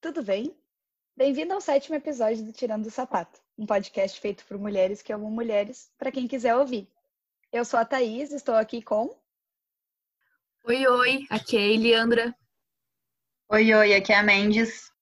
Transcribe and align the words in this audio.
tudo 0.00 0.22
bem? 0.22 0.56
Bem-vindo 1.16 1.52
ao 1.52 1.60
sétimo 1.60 1.96
episódio 1.96 2.44
do 2.44 2.52
Tirando 2.52 2.84
do 2.84 2.90
Sapato, 2.90 3.40
um 3.58 3.66
podcast 3.66 4.20
feito 4.20 4.44
por 4.44 4.56
mulheres 4.56 5.02
que 5.02 5.12
amam 5.12 5.28
mulheres, 5.28 5.90
para 5.98 6.12
quem 6.12 6.28
quiser 6.28 6.54
ouvir. 6.54 6.88
Eu 7.52 7.64
sou 7.64 7.80
a 7.80 7.84
Thaís, 7.84 8.30
estou 8.30 8.54
aqui 8.54 8.80
com. 8.80 9.16
Oi, 10.64 10.86
oi, 10.86 11.26
aqui 11.28 11.56
é 11.56 11.60
a 11.60 11.66
Eliandra. 11.66 12.36
Oi, 13.48 13.74
oi, 13.74 13.94
aqui 13.94 14.12
é 14.12 14.16
a 14.16 14.22
Mendes. 14.22 14.92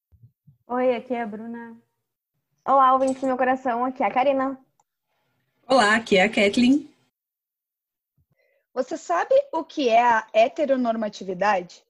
Oi, 0.66 0.96
aqui 0.96 1.12
é 1.12 1.22
a 1.22 1.26
Bruna. 1.26 1.76
Olá, 2.64 2.94
ouvintes 2.94 3.20
do 3.20 3.26
meu 3.26 3.36
coração, 3.36 3.84
aqui 3.84 4.02
é 4.02 4.06
a 4.06 4.10
Karina. 4.10 4.58
Olá, 5.68 5.96
aqui 5.96 6.16
é 6.16 6.22
a 6.22 6.28
Kathleen. 6.28 6.90
Você 8.72 8.97
sabe 8.97 9.34
o 9.52 9.62
que 9.62 9.91
é 9.91 10.02
a 10.02 10.27
heteronormatividade? 10.33 11.85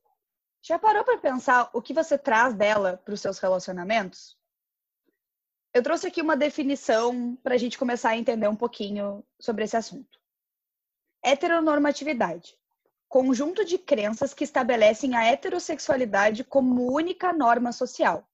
Já 0.67 0.81
parou 0.81 1.05
para 1.05 1.19
pensar 1.19 1.71
o 1.73 1.81
que 1.81 1.95
você 1.95 2.19
traz 2.19 2.53
dela 2.53 3.01
para 3.05 3.15
os 3.15 3.21
seus 3.21 3.39
relacionamentos? 3.39 4.37
Eu 5.73 5.81
trouxe 5.81 6.09
aqui 6.09 6.21
uma 6.21 6.37
definição 6.37 7.37
para 7.37 7.55
a 7.55 7.59
gente 7.59 7.79
começar 7.79 8.11
a 8.11 8.17
entender 8.17 8.49
um 8.49 8.57
pouquinho 8.57 9.25
sobre 9.39 9.63
esse 9.63 9.77
assunto. 9.77 10.19
Heteronormatividade 11.23 12.59
conjunto 13.09 13.65
de 13.65 13.79
crenças 13.79 14.35
que 14.35 14.43
estabelecem 14.43 15.15
a 15.15 15.25
heterossexualidade 15.25 16.43
como 16.43 16.93
única 16.93 17.33
norma 17.33 17.73
social. 17.73 18.29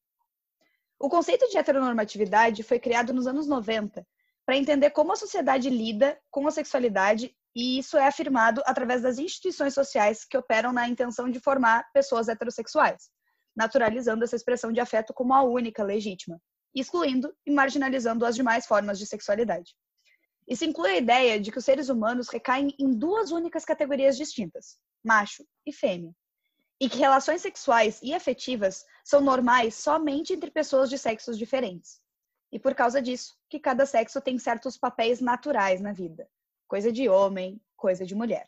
O 0.98 1.10
conceito 1.10 1.48
de 1.50 1.58
heteronormatividade 1.58 2.62
foi 2.62 2.78
criado 2.78 3.12
nos 3.12 3.26
anos 3.26 3.46
90 3.46 4.06
para 4.46 4.56
entender 4.56 4.90
como 4.90 5.12
a 5.12 5.16
sociedade 5.16 5.68
lida 5.68 6.18
com 6.30 6.46
a 6.48 6.50
sexualidade 6.50 7.36
e 7.54 7.78
isso 7.78 7.96
é 7.96 8.06
afirmado 8.06 8.62
através 8.64 9.02
das 9.02 9.18
instituições 9.18 9.74
sociais 9.74 10.24
que 10.24 10.36
operam 10.36 10.72
na 10.72 10.88
intenção 10.88 11.30
de 11.30 11.38
formar 11.38 11.84
pessoas 11.92 12.28
heterossexuais, 12.28 13.10
naturalizando 13.54 14.24
essa 14.24 14.36
expressão 14.36 14.72
de 14.72 14.80
afeto 14.80 15.12
como 15.12 15.34
a 15.34 15.42
única 15.42 15.82
legítima, 15.82 16.40
excluindo 16.74 17.34
e 17.46 17.50
marginalizando 17.50 18.24
as 18.24 18.34
demais 18.34 18.66
formas 18.66 18.98
de 18.98 19.06
sexualidade. 19.06 19.74
Isso 20.48 20.64
inclui 20.64 20.90
a 20.90 20.96
ideia 20.96 21.38
de 21.38 21.52
que 21.52 21.58
os 21.58 21.64
seres 21.64 21.88
humanos 21.88 22.28
recaem 22.28 22.74
em 22.78 22.90
duas 22.90 23.30
únicas 23.30 23.64
categorias 23.64 24.16
distintas, 24.16 24.78
macho 25.04 25.46
e 25.66 25.72
fêmea, 25.72 26.12
e 26.80 26.88
que 26.88 26.98
relações 26.98 27.42
sexuais 27.42 28.00
e 28.02 28.14
afetivas 28.14 28.84
são 29.04 29.20
normais 29.20 29.74
somente 29.74 30.32
entre 30.32 30.50
pessoas 30.50 30.88
de 30.90 30.98
sexos 30.98 31.38
diferentes. 31.38 32.00
E 32.50 32.58
por 32.58 32.74
causa 32.74 33.00
disso, 33.00 33.36
que 33.48 33.60
cada 33.60 33.86
sexo 33.86 34.20
tem 34.20 34.38
certos 34.38 34.76
papéis 34.76 35.20
naturais 35.20 35.80
na 35.80 35.92
vida, 35.92 36.28
coisa 36.72 36.90
de 36.90 37.06
homem, 37.06 37.60
coisa 37.76 38.06
de 38.06 38.14
mulher. 38.14 38.46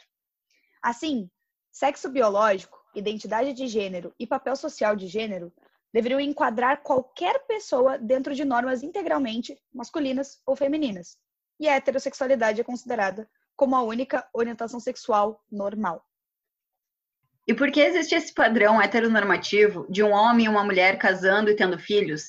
Assim, 0.82 1.30
sexo 1.70 2.08
biológico, 2.08 2.82
identidade 2.94 3.52
de 3.52 3.66
gênero 3.66 4.14
e 4.18 4.26
papel 4.26 4.56
social 4.56 4.96
de 4.96 5.06
gênero 5.08 5.52
deveriam 5.92 6.18
enquadrar 6.18 6.82
qualquer 6.82 7.44
pessoa 7.46 7.98
dentro 7.98 8.34
de 8.34 8.42
normas 8.42 8.82
integralmente 8.82 9.60
masculinas 9.70 10.40
ou 10.46 10.56
femininas. 10.56 11.18
E 11.60 11.68
a 11.68 11.74
heterossexualidade 11.74 12.62
é 12.62 12.64
considerada 12.64 13.28
como 13.54 13.76
a 13.76 13.82
única 13.82 14.26
orientação 14.32 14.80
sexual 14.80 15.44
normal. 15.52 16.02
E 17.46 17.52
por 17.52 17.70
que 17.70 17.80
existe 17.80 18.14
esse 18.14 18.32
padrão 18.32 18.80
heteronormativo 18.80 19.86
de 19.90 20.02
um 20.02 20.12
homem 20.12 20.46
e 20.46 20.48
uma 20.48 20.64
mulher 20.64 20.96
casando 20.96 21.50
e 21.50 21.56
tendo 21.56 21.78
filhos? 21.78 22.24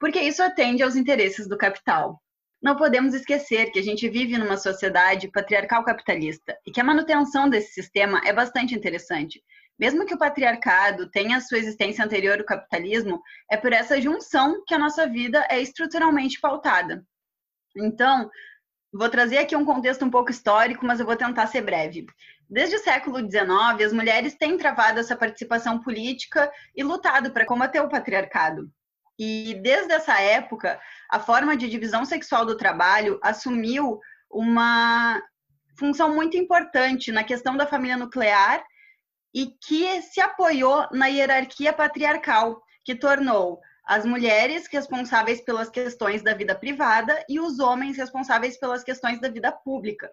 Porque 0.00 0.18
isso 0.18 0.42
atende 0.42 0.82
aos 0.82 0.96
interesses 0.96 1.46
do 1.46 1.58
capital. 1.58 2.22
Não 2.60 2.76
podemos 2.76 3.14
esquecer 3.14 3.70
que 3.70 3.78
a 3.78 3.82
gente 3.82 4.08
vive 4.08 4.36
numa 4.36 4.56
sociedade 4.56 5.30
patriarcal 5.30 5.84
capitalista 5.84 6.58
e 6.66 6.72
que 6.72 6.80
a 6.80 6.84
manutenção 6.84 7.48
desse 7.48 7.72
sistema 7.72 8.20
é 8.24 8.32
bastante 8.32 8.74
interessante. 8.74 9.40
Mesmo 9.78 10.04
que 10.04 10.14
o 10.14 10.18
patriarcado 10.18 11.08
tenha 11.08 11.40
sua 11.40 11.58
existência 11.58 12.04
anterior 12.04 12.40
ao 12.40 12.44
capitalismo, 12.44 13.22
é 13.48 13.56
por 13.56 13.72
essa 13.72 14.00
junção 14.00 14.64
que 14.66 14.74
a 14.74 14.78
nossa 14.78 15.06
vida 15.06 15.46
é 15.48 15.60
estruturalmente 15.60 16.40
pautada. 16.40 17.06
Então, 17.76 18.28
vou 18.92 19.08
trazer 19.08 19.38
aqui 19.38 19.54
um 19.54 19.64
contexto 19.64 20.04
um 20.04 20.10
pouco 20.10 20.32
histórico, 20.32 20.84
mas 20.84 20.98
eu 20.98 21.06
vou 21.06 21.14
tentar 21.14 21.46
ser 21.46 21.62
breve. 21.62 22.06
Desde 22.50 22.74
o 22.74 22.80
século 22.80 23.18
XIX, 23.20 23.86
as 23.86 23.92
mulheres 23.92 24.34
têm 24.34 24.58
travado 24.58 24.98
essa 24.98 25.14
participação 25.14 25.80
política 25.80 26.50
e 26.74 26.82
lutado 26.82 27.30
para 27.30 27.46
combater 27.46 27.80
o 27.80 27.88
patriarcado. 27.88 28.68
E 29.18 29.54
desde 29.62 29.92
essa 29.92 30.20
época, 30.20 30.80
a 31.10 31.18
forma 31.18 31.56
de 31.56 31.68
divisão 31.68 32.04
sexual 32.04 32.46
do 32.46 32.56
trabalho 32.56 33.18
assumiu 33.22 33.98
uma 34.30 35.20
função 35.78 36.14
muito 36.14 36.36
importante 36.36 37.10
na 37.10 37.24
questão 37.24 37.56
da 37.56 37.66
família 37.66 37.96
nuclear 37.96 38.64
e 39.34 39.46
que 39.64 40.02
se 40.02 40.20
apoiou 40.20 40.86
na 40.92 41.06
hierarquia 41.06 41.72
patriarcal, 41.72 42.62
que 42.84 42.94
tornou 42.94 43.60
as 43.84 44.04
mulheres 44.04 44.66
responsáveis 44.70 45.40
pelas 45.40 45.70
questões 45.70 46.22
da 46.22 46.34
vida 46.34 46.54
privada 46.54 47.24
e 47.28 47.40
os 47.40 47.58
homens 47.58 47.96
responsáveis 47.96 48.58
pelas 48.58 48.84
questões 48.84 49.20
da 49.20 49.28
vida 49.28 49.50
pública. 49.50 50.10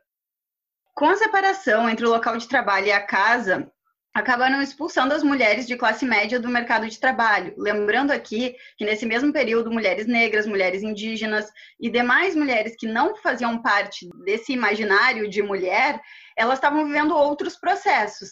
Com 0.93 1.09
a 1.09 1.17
separação 1.17 1.89
entre 1.89 2.05
o 2.05 2.09
local 2.09 2.37
de 2.37 2.47
trabalho 2.47 2.87
e 2.87 2.91
a 2.91 3.05
casa, 3.05 3.69
acabaram 4.15 4.61
expulsando 4.61 5.13
as 5.13 5.21
mulheres 5.21 5.67
de 5.67 5.75
classe 5.75 6.05
média 6.05 6.39
do 6.39 6.47
mercado 6.47 6.87
de 6.87 6.97
trabalho. 6.97 7.53
Lembrando 7.57 8.11
aqui 8.11 8.55
que 8.77 8.85
nesse 8.85 9.05
mesmo 9.05 9.33
período, 9.33 9.69
mulheres 9.69 10.07
negras, 10.07 10.47
mulheres 10.47 10.81
indígenas 10.81 11.51
e 11.77 11.89
demais 11.89 12.33
mulheres 12.33 12.77
que 12.79 12.87
não 12.87 13.17
faziam 13.17 13.61
parte 13.61 14.07
desse 14.23 14.53
imaginário 14.53 15.29
de 15.29 15.41
mulher, 15.41 15.99
elas 16.37 16.59
estavam 16.59 16.85
vivendo 16.85 17.13
outros 17.13 17.57
processos. 17.57 18.29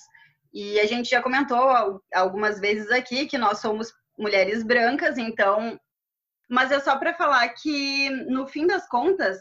E 0.54 0.80
a 0.80 0.86
gente 0.86 1.10
já 1.10 1.22
comentou 1.22 2.00
algumas 2.14 2.62
vezes 2.62 2.90
aqui 2.90 3.26
que 3.26 3.38
nós 3.38 3.60
somos 3.60 3.92
mulheres 4.18 4.64
brancas, 4.64 5.18
então. 5.18 5.78
Mas 6.50 6.72
é 6.72 6.80
só 6.80 6.96
para 6.96 7.14
falar 7.14 7.50
que, 7.50 8.10
no 8.30 8.48
fim 8.48 8.66
das 8.66 8.88
contas, 8.88 9.38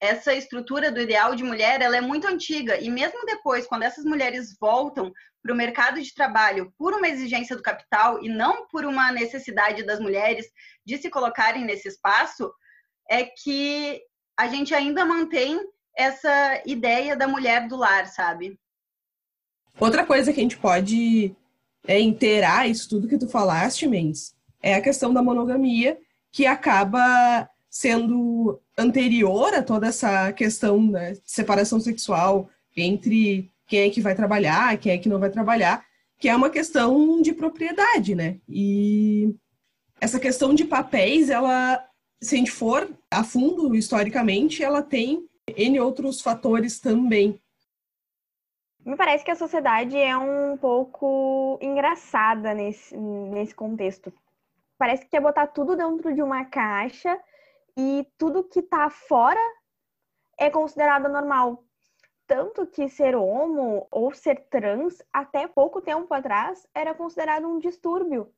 essa 0.00 0.32
estrutura 0.34 0.92
do 0.92 1.00
ideal 1.00 1.34
de 1.34 1.42
mulher 1.42 1.80
ela 1.80 1.96
é 1.96 2.00
muito 2.00 2.26
antiga. 2.26 2.80
E 2.80 2.88
mesmo 2.88 3.24
depois 3.26 3.66
quando 3.66 3.82
essas 3.82 4.04
mulheres 4.04 4.56
voltam 4.60 5.12
para 5.42 5.52
o 5.52 5.56
mercado 5.56 6.00
de 6.00 6.14
trabalho 6.14 6.72
por 6.76 6.92
uma 6.92 7.08
exigência 7.08 7.56
do 7.56 7.62
capital 7.62 8.22
e 8.22 8.28
não 8.28 8.66
por 8.68 8.84
uma 8.84 9.10
necessidade 9.12 9.82
das 9.84 10.00
mulheres 10.00 10.46
de 10.84 10.98
se 10.98 11.10
colocarem 11.10 11.64
nesse 11.64 11.88
espaço 11.88 12.52
é 13.08 13.24
que 13.24 14.00
a 14.38 14.46
gente 14.48 14.74
ainda 14.74 15.04
mantém 15.04 15.60
essa 15.96 16.62
ideia 16.64 17.16
da 17.16 17.26
mulher 17.26 17.66
do 17.66 17.76
lar 17.76 18.06
sabe? 18.06 18.58
Outra 19.80 20.04
coisa 20.04 20.32
que 20.32 20.40
a 20.40 20.42
gente 20.42 20.58
pode 20.58 21.34
é, 21.86 22.00
inteirar 22.00 22.68
isso 22.68 22.88
tudo 22.88 23.08
que 23.08 23.18
tu 23.18 23.28
falaste 23.28 23.86
Mendes 23.86 24.34
é 24.62 24.74
a 24.74 24.82
questão 24.82 25.12
da 25.12 25.22
monogamia 25.22 25.98
que 26.30 26.46
acaba 26.46 27.48
sendo 27.70 28.60
anterior 28.76 29.54
a 29.54 29.62
toda 29.62 29.88
essa 29.88 30.32
questão 30.32 30.82
né, 30.90 31.12
de 31.12 31.20
separação 31.24 31.78
sexual 31.78 32.48
entre 32.76 33.50
quem 33.66 33.80
é 33.80 33.90
que 33.90 34.00
vai 34.00 34.14
trabalhar, 34.14 34.78
quem 34.78 34.92
é 34.92 34.98
que 34.98 35.08
não 35.08 35.18
vai 35.18 35.30
trabalhar, 35.30 35.84
que 36.18 36.28
é 36.28 36.34
uma 36.34 36.50
questão 36.50 37.20
de 37.20 37.32
propriedade, 37.32 38.14
né? 38.14 38.38
E 38.48 39.34
essa 40.00 40.18
questão 40.18 40.54
de 40.54 40.64
papéis, 40.64 41.28
ela, 41.28 41.84
se 42.20 42.34
a 42.34 42.38
gente 42.38 42.50
for 42.50 42.88
a 43.10 43.22
fundo 43.22 43.74
historicamente, 43.74 44.62
ela 44.62 44.82
tem 44.82 45.28
N 45.56 45.80
outros 45.80 46.20
fatores 46.20 46.80
também. 46.80 47.40
Me 48.84 48.96
parece 48.96 49.24
que 49.24 49.30
a 49.30 49.36
sociedade 49.36 49.96
é 49.96 50.16
um 50.16 50.56
pouco 50.56 51.58
engraçada 51.60 52.54
nesse, 52.54 52.96
nesse 52.96 53.54
contexto. 53.54 54.12
Parece 54.78 55.04
que 55.04 55.10
quer 55.10 55.20
botar 55.20 55.48
tudo 55.48 55.76
dentro 55.76 56.14
de 56.14 56.22
uma 56.22 56.44
caixa 56.44 57.18
e 57.78 58.04
tudo 58.18 58.42
que 58.42 58.60
tá 58.60 58.90
fora 58.90 59.38
é 60.36 60.50
considerado 60.50 61.08
normal. 61.08 61.62
Tanto 62.26 62.66
que 62.66 62.88
ser 62.88 63.14
homo 63.14 63.86
ou 63.88 64.12
ser 64.12 64.48
trans, 64.50 65.00
até 65.12 65.46
pouco 65.46 65.80
tempo 65.80 66.12
atrás, 66.12 66.66
era 66.74 66.92
considerado 66.92 67.46
um 67.46 67.60
distúrbio. 67.60 68.34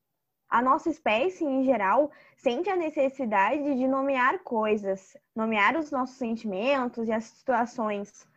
A 0.46 0.60
nossa 0.60 0.90
espécie, 0.90 1.44
em 1.44 1.64
geral, 1.64 2.10
sente 2.36 2.68
a 2.68 2.76
necessidade 2.76 3.74
de 3.76 3.88
nomear 3.88 4.40
coisas, 4.40 5.16
nomear 5.34 5.74
os 5.76 5.90
nossos 5.90 6.16
sentimentos 6.16 7.08
e 7.08 7.12
as 7.12 7.24
situações. 7.24 8.28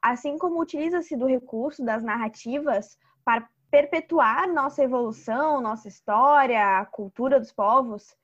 Assim 0.00 0.38
como 0.38 0.60
utiliza-se 0.60 1.16
do 1.16 1.26
recurso 1.26 1.84
das 1.84 2.04
narrativas 2.04 2.96
para 3.24 3.48
perpetuar 3.72 4.46
nossa 4.46 4.84
evolução, 4.84 5.60
nossa 5.60 5.88
história, 5.88 6.78
a 6.78 6.86
cultura 6.86 7.40
dos 7.40 7.50
povos, 7.50 8.16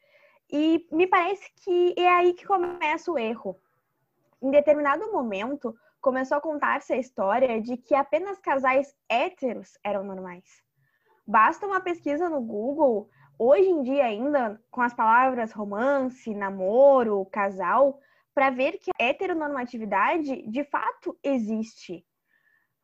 e 0.52 0.86
me 0.90 1.06
parece 1.06 1.50
que 1.62 1.94
é 1.96 2.08
aí 2.08 2.34
que 2.34 2.46
começa 2.46 3.10
o 3.10 3.18
erro. 3.18 3.60
Em 4.42 4.50
determinado 4.50 5.12
momento, 5.12 5.74
começou 6.00 6.38
a 6.38 6.40
contar-se 6.40 6.92
a 6.92 6.96
história 6.96 7.60
de 7.60 7.76
que 7.76 7.94
apenas 7.94 8.38
casais 8.38 8.94
héteros 9.08 9.78
eram 9.84 10.02
normais. 10.02 10.62
Basta 11.26 11.66
uma 11.66 11.80
pesquisa 11.80 12.28
no 12.28 12.40
Google, 12.40 13.08
hoje 13.38 13.68
em 13.68 13.82
dia 13.82 14.04
ainda, 14.04 14.60
com 14.70 14.80
as 14.80 14.94
palavras 14.94 15.52
romance, 15.52 16.34
namoro, 16.34 17.26
casal, 17.26 18.00
para 18.34 18.50
ver 18.50 18.78
que 18.78 18.90
a 18.98 19.04
heteronormatividade 19.04 20.42
de 20.48 20.64
fato 20.64 21.18
existe. 21.22 22.04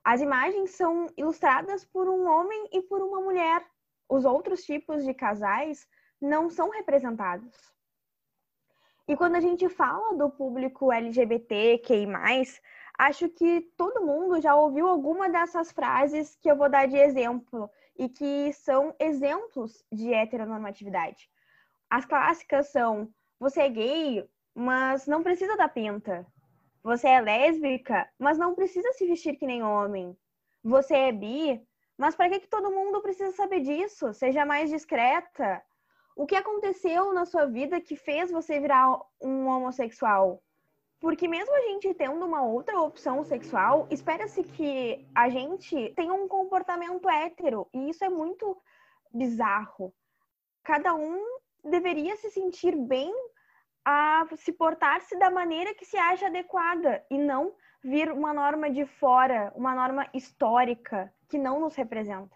As 0.05 0.21
imagens 0.21 0.71
são 0.71 1.07
ilustradas 1.17 1.85
por 1.85 2.09
um 2.09 2.29
homem 2.29 2.69
e 2.73 2.83
por 2.83 3.03
uma 3.03 3.21
mulher. 3.21 3.67
Os 4.09 4.25
outros 4.25 4.63
tipos 4.63 5.05
de 5.05 5.13
casais 5.13 5.85
não 6.21 6.51
são 6.51 6.71
representados. 6.71 7.75
E 9.09 9.17
quando 9.17 9.37
a 9.37 9.41
gente 9.41 9.69
fala 9.69 10.17
do 10.17 10.29
público 10.29 10.93
LGBT, 10.93 12.07
mais, 12.07 12.61
acho 12.99 13.29
que 13.29 13.61
todo 13.77 14.05
mundo 14.05 14.41
já 14.41 14.55
ouviu 14.57 14.89
alguma 14.89 15.29
dessas 15.29 15.71
frases 15.71 16.37
que 16.43 16.51
eu 16.51 16.57
vou 16.57 16.69
dar 16.69 16.87
de 16.89 16.97
exemplo 16.97 17.71
e 17.97 18.09
que 18.09 18.53
são 18.53 18.95
exemplos 18.99 19.85
de 19.93 20.13
heteronormatividade. 20.13 21.31
As 21.89 22.05
clássicas 22.05 22.69
são: 22.69 23.09
você 23.39 23.63
é 23.63 23.69
gay, 23.69 24.29
mas 24.55 25.07
não 25.07 25.23
precisa 25.23 25.57
da 25.57 25.69
pinta. 25.69 26.27
Você 26.83 27.09
é 27.09 27.21
lésbica, 27.21 28.09
mas 28.19 28.39
não 28.39 28.55
precisa 28.55 28.93
se 28.93 29.07
vestir 29.07 29.37
que 29.37 29.47
nem 29.47 29.63
homem. 29.63 30.17
Você 30.65 30.95
é 30.95 31.13
bi, 31.13 31.61
mas 31.97 32.15
para 32.15 32.29
que, 32.29 32.41
que 32.41 32.49
todo 32.49 32.71
mundo 32.71 33.01
precisa 33.03 33.33
saber 33.33 33.61
disso? 33.61 34.13
Seja 34.13 34.45
mais 34.45 34.71
discreta. 34.71 35.63
O 36.17 36.25
que 36.25 36.35
aconteceu 36.35 37.13
na 37.13 37.27
sua 37.27 37.45
vida 37.45 37.79
que 37.79 37.95
fez 37.95 38.31
você 38.31 38.59
virar 38.59 38.99
um 39.21 39.49
homossexual? 39.49 40.43
Porque 40.99 41.29
mesmo 41.29 41.55
a 41.55 41.61
gente 41.61 41.93
tendo 41.93 42.25
uma 42.25 42.43
outra 42.43 42.81
opção 42.81 43.23
sexual, 43.23 43.87
espera-se 43.91 44.43
que 44.43 45.07
a 45.15 45.29
gente 45.29 45.93
tenha 45.95 46.15
um 46.15 46.27
comportamento 46.27 47.07
hétero. 47.07 47.69
E 47.71 47.91
isso 47.91 48.03
é 48.03 48.09
muito 48.09 48.57
bizarro. 49.13 49.93
Cada 50.65 50.95
um 50.95 51.23
deveria 51.63 52.17
se 52.17 52.31
sentir 52.31 52.75
bem 52.75 53.13
a 53.85 54.27
se 54.39 54.55
portar-se 54.55 55.19
da 55.19 55.31
maneira 55.31 55.75
que 55.75 55.85
se 55.85 55.99
acha 55.99 56.29
adequada 56.29 57.05
e 57.11 57.19
não 57.19 57.55
vir 57.85 58.11
uma 58.11 58.33
norma 58.33 58.71
de 58.71 58.87
fora, 58.87 59.53
uma 59.55 59.75
norma 59.75 60.09
histórica 60.15 61.13
que 61.29 61.37
não 61.37 61.61
nos 61.61 61.75
representa. 61.75 62.35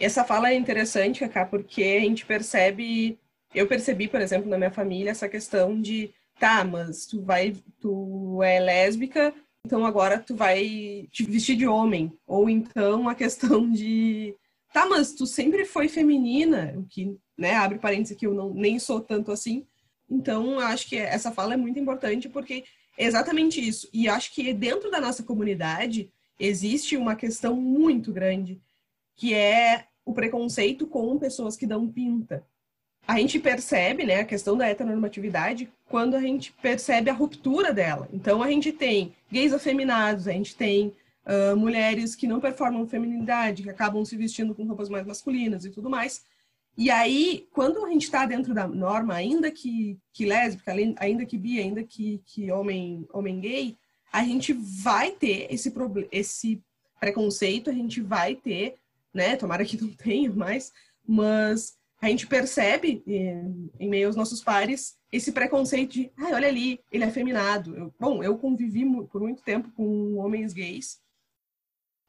Essa 0.00 0.24
fala 0.24 0.50
é 0.50 0.54
interessante, 0.54 1.20
Cacá, 1.20 1.44
porque 1.44 1.82
a 1.82 2.00
gente 2.00 2.26
percebe, 2.26 3.18
eu 3.54 3.66
percebi, 3.66 4.08
por 4.08 4.20
exemplo, 4.20 4.48
na 4.48 4.58
minha 4.58 4.70
família, 4.70 5.10
essa 5.10 5.28
questão 5.28 5.80
de, 5.80 6.12
tá, 6.38 6.64
mas 6.64 7.06
tu 7.06 7.22
vai, 7.22 7.54
tu 7.80 8.42
é 8.42 8.58
lésbica, 8.58 9.32
então 9.64 9.84
agora 9.84 10.18
tu 10.18 10.34
vai 10.34 11.08
te 11.10 11.24
vestir 11.24 11.56
de 11.56 11.66
homem. 11.66 12.12
Ou 12.26 12.48
então 12.48 13.08
a 13.08 13.14
questão 13.14 13.70
de, 13.70 14.34
tá, 14.72 14.86
mas 14.86 15.12
tu 15.12 15.26
sempre 15.26 15.64
foi 15.64 15.88
feminina, 15.88 16.74
o 16.76 16.84
que, 16.84 17.16
né, 17.38 17.54
abre 17.54 17.78
parênteses 17.78 18.16
que 18.16 18.26
eu 18.26 18.34
não, 18.34 18.52
nem 18.52 18.78
sou 18.78 19.00
tanto 19.00 19.30
assim. 19.30 19.66
Então, 20.10 20.58
acho 20.58 20.88
que 20.88 20.96
essa 20.96 21.32
fala 21.32 21.54
é 21.54 21.56
muito 21.56 21.78
importante 21.78 22.28
porque 22.28 22.64
é 22.98 23.06
exatamente 23.06 23.66
isso. 23.66 23.88
E 23.92 24.08
acho 24.08 24.34
que 24.34 24.52
dentro 24.52 24.90
da 24.90 25.00
nossa 25.00 25.22
comunidade 25.22 26.10
existe 26.38 26.96
uma 26.96 27.14
questão 27.14 27.56
muito 27.56 28.12
grande 28.12 28.60
que 29.22 29.34
é 29.34 29.84
o 30.04 30.12
preconceito 30.12 30.84
com 30.84 31.16
pessoas 31.16 31.56
que 31.56 31.64
dão 31.64 31.86
pinta. 31.86 32.44
A 33.06 33.20
gente 33.20 33.38
percebe, 33.38 34.04
né, 34.04 34.16
a 34.16 34.24
questão 34.24 34.56
da 34.56 34.66
heteronormatividade 34.66 35.72
quando 35.88 36.16
a 36.16 36.20
gente 36.20 36.52
percebe 36.60 37.08
a 37.08 37.12
ruptura 37.12 37.72
dela. 37.72 38.08
Então, 38.12 38.42
a 38.42 38.50
gente 38.50 38.72
tem 38.72 39.14
gays 39.30 39.52
afeminados, 39.52 40.26
a 40.26 40.32
gente 40.32 40.56
tem 40.56 40.92
uh, 41.24 41.56
mulheres 41.56 42.16
que 42.16 42.26
não 42.26 42.40
performam 42.40 42.84
feminilidade, 42.84 43.62
que 43.62 43.70
acabam 43.70 44.04
se 44.04 44.16
vestindo 44.16 44.56
com 44.56 44.66
roupas 44.66 44.88
mais 44.88 45.06
masculinas 45.06 45.64
e 45.64 45.70
tudo 45.70 45.88
mais. 45.88 46.24
E 46.76 46.90
aí, 46.90 47.46
quando 47.52 47.86
a 47.86 47.90
gente 47.90 48.02
está 48.02 48.26
dentro 48.26 48.52
da 48.52 48.66
norma, 48.66 49.14
ainda 49.14 49.52
que, 49.52 49.96
que 50.12 50.26
lésbica, 50.26 50.74
ainda 50.96 51.24
que 51.24 51.38
bi, 51.38 51.60
ainda 51.60 51.84
que, 51.84 52.20
que 52.26 52.50
homem, 52.50 53.06
homem 53.12 53.38
gay, 53.38 53.76
a 54.12 54.24
gente 54.24 54.52
vai 54.52 55.12
ter 55.12 55.46
esse, 55.48 55.72
esse 56.10 56.60
preconceito, 56.98 57.70
a 57.70 57.72
gente 57.72 58.00
vai 58.00 58.34
ter 58.34 58.81
né? 59.12 59.36
Tomara 59.36 59.64
que 59.64 59.80
não 59.80 59.88
tenha 59.94 60.32
mais, 60.32 60.72
mas 61.06 61.74
a 62.00 62.08
gente 62.08 62.26
percebe 62.26 63.02
em, 63.06 63.70
em 63.78 63.88
meio 63.88 64.08
aos 64.08 64.16
nossos 64.16 64.42
pares 64.42 64.96
esse 65.10 65.30
preconceito 65.30 65.92
de, 65.92 66.12
ah, 66.16 66.30
olha 66.32 66.48
ali, 66.48 66.80
ele 66.90 67.04
é 67.04 67.06
afeminado. 67.06 67.76
Eu, 67.76 67.94
bom, 68.00 68.22
eu 68.22 68.36
convivi 68.38 68.84
por 69.06 69.20
muito 69.20 69.42
tempo 69.42 69.70
com 69.72 70.16
homens 70.16 70.52
gays, 70.52 70.98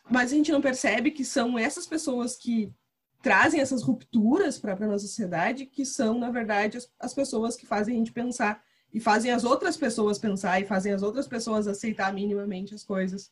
mas 0.10 0.32
a 0.32 0.36
gente 0.36 0.52
não 0.52 0.62
percebe 0.62 1.12
que 1.12 1.24
são 1.24 1.60
essas 1.60 1.86
pessoas 1.86 2.36
que 2.36 2.74
trazem 3.22 3.62
essas 3.62 3.84
rupturas 3.84 4.58
para 4.58 4.74
a 4.74 4.88
nossa 4.88 5.08
sociedade 5.08 5.66
que 5.66 5.86
são, 5.86 6.18
na 6.18 6.30
verdade, 6.30 6.78
as, 6.78 6.92
as 7.00 7.14
pessoas 7.14 7.56
que 7.56 7.66
fazem 7.66 7.96
a 7.96 7.98
gente 7.98 8.12
pensar 8.12 8.62
e 8.94 9.00
fazem 9.00 9.32
as 9.32 9.44
outras 9.44 9.78
pessoas 9.78 10.20
pensar 10.20 10.62
e 10.62 10.66
fazem 10.66 10.92
as 10.92 11.02
outras 11.02 11.28
pessoas 11.28 11.68
aceitar 11.68 12.14
minimamente 12.14 12.76
as 12.76 12.84
coisas. 12.84 13.32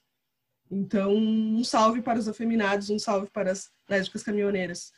Então, 0.71 1.13
um 1.13 1.63
salve 1.65 2.01
para 2.01 2.17
os 2.17 2.29
afeminados, 2.29 2.89
um 2.89 2.97
salve 2.97 3.29
para 3.29 3.51
as 3.51 3.69
lésbicas 3.89 4.23
caminhoneiras. 4.23 4.93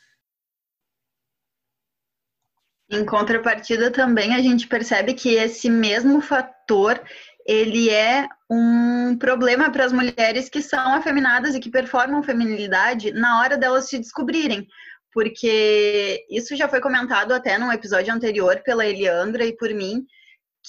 Em 2.88 3.04
contrapartida, 3.04 3.90
também 3.90 4.36
a 4.36 4.40
gente 4.40 4.68
percebe 4.68 5.14
que 5.14 5.30
esse 5.30 5.68
mesmo 5.68 6.20
fator 6.20 7.02
ele 7.44 7.90
é 7.90 8.28
um 8.48 9.16
problema 9.18 9.70
para 9.70 9.84
as 9.84 9.92
mulheres 9.92 10.48
que 10.48 10.62
são 10.62 10.94
afeminadas 10.94 11.54
e 11.54 11.60
que 11.60 11.70
performam 11.70 12.22
feminilidade 12.22 13.12
na 13.12 13.40
hora 13.40 13.58
delas 13.58 13.88
se 13.88 13.98
descobrirem, 13.98 14.66
porque 15.12 16.24
isso 16.30 16.54
já 16.56 16.68
foi 16.68 16.80
comentado 16.80 17.32
até 17.32 17.58
num 17.58 17.72
episódio 17.72 18.14
anterior 18.14 18.62
pela 18.64 18.86
Eliandra 18.86 19.44
e 19.44 19.56
por 19.56 19.70
mim, 19.74 20.06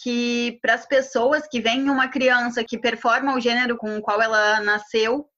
que 0.02 0.60
para 0.62 0.74
as 0.74 0.86
pessoas 0.86 1.48
que 1.48 1.62
veem 1.62 1.90
uma 1.90 2.08
criança 2.08 2.64
que 2.64 2.78
performa 2.78 3.36
o 3.36 3.40
gênero 3.40 3.78
com 3.78 3.98
o 3.98 4.02
qual 4.02 4.22
ela 4.22 4.60
nasceu, 4.60 5.30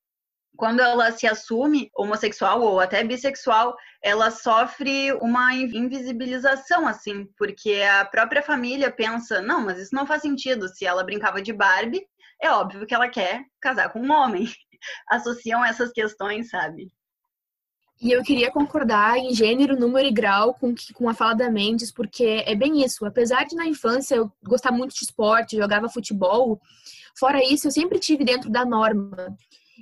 quando 0.57 0.79
ela 0.79 1.11
se 1.11 1.27
assume 1.27 1.89
homossexual 1.95 2.61
ou 2.61 2.79
até 2.79 3.03
bissexual, 3.03 3.75
ela 4.01 4.31
sofre 4.31 5.13
uma 5.13 5.53
invisibilização, 5.53 6.87
assim, 6.87 7.27
porque 7.37 7.81
a 7.83 8.03
própria 8.05 8.41
família 8.41 8.91
pensa: 8.91 9.41
não, 9.41 9.61
mas 9.61 9.77
isso 9.77 9.95
não 9.95 10.07
faz 10.07 10.23
sentido. 10.23 10.67
Se 10.67 10.85
ela 10.85 11.03
brincava 11.03 11.41
de 11.41 11.53
Barbie, 11.53 12.05
é 12.41 12.49
óbvio 12.49 12.87
que 12.87 12.93
ela 12.93 13.07
quer 13.07 13.45
casar 13.61 13.89
com 13.89 13.99
um 13.99 14.11
homem. 14.11 14.45
Associam 15.09 15.63
essas 15.63 15.91
questões, 15.91 16.49
sabe? 16.49 16.91
E 17.99 18.11
eu 18.11 18.21
queria 18.21 18.51
concordar 18.51 19.17
em 19.17 19.33
gênero, 19.33 19.79
número 19.79 20.07
e 20.07 20.11
grau 20.11 20.53
com, 20.53 20.73
com 20.93 21.09
a 21.09 21.15
fala 21.15 21.33
da 21.33 21.49
Mendes, 21.49 21.91
porque 21.91 22.43
é 22.45 22.53
bem 22.53 22.83
isso. 22.83 23.03
Apesar 23.05 23.45
de 23.45 23.55
na 23.55 23.65
infância 23.65 24.15
eu 24.15 24.31
gostar 24.43 24.71
muito 24.71 24.93
de 24.93 25.03
esporte, 25.03 25.57
jogava 25.57 25.89
futebol, 25.89 26.61
fora 27.17 27.43
isso 27.43 27.67
eu 27.67 27.71
sempre 27.71 27.97
tive 27.97 28.23
dentro 28.23 28.51
da 28.51 28.63
norma. 28.63 29.35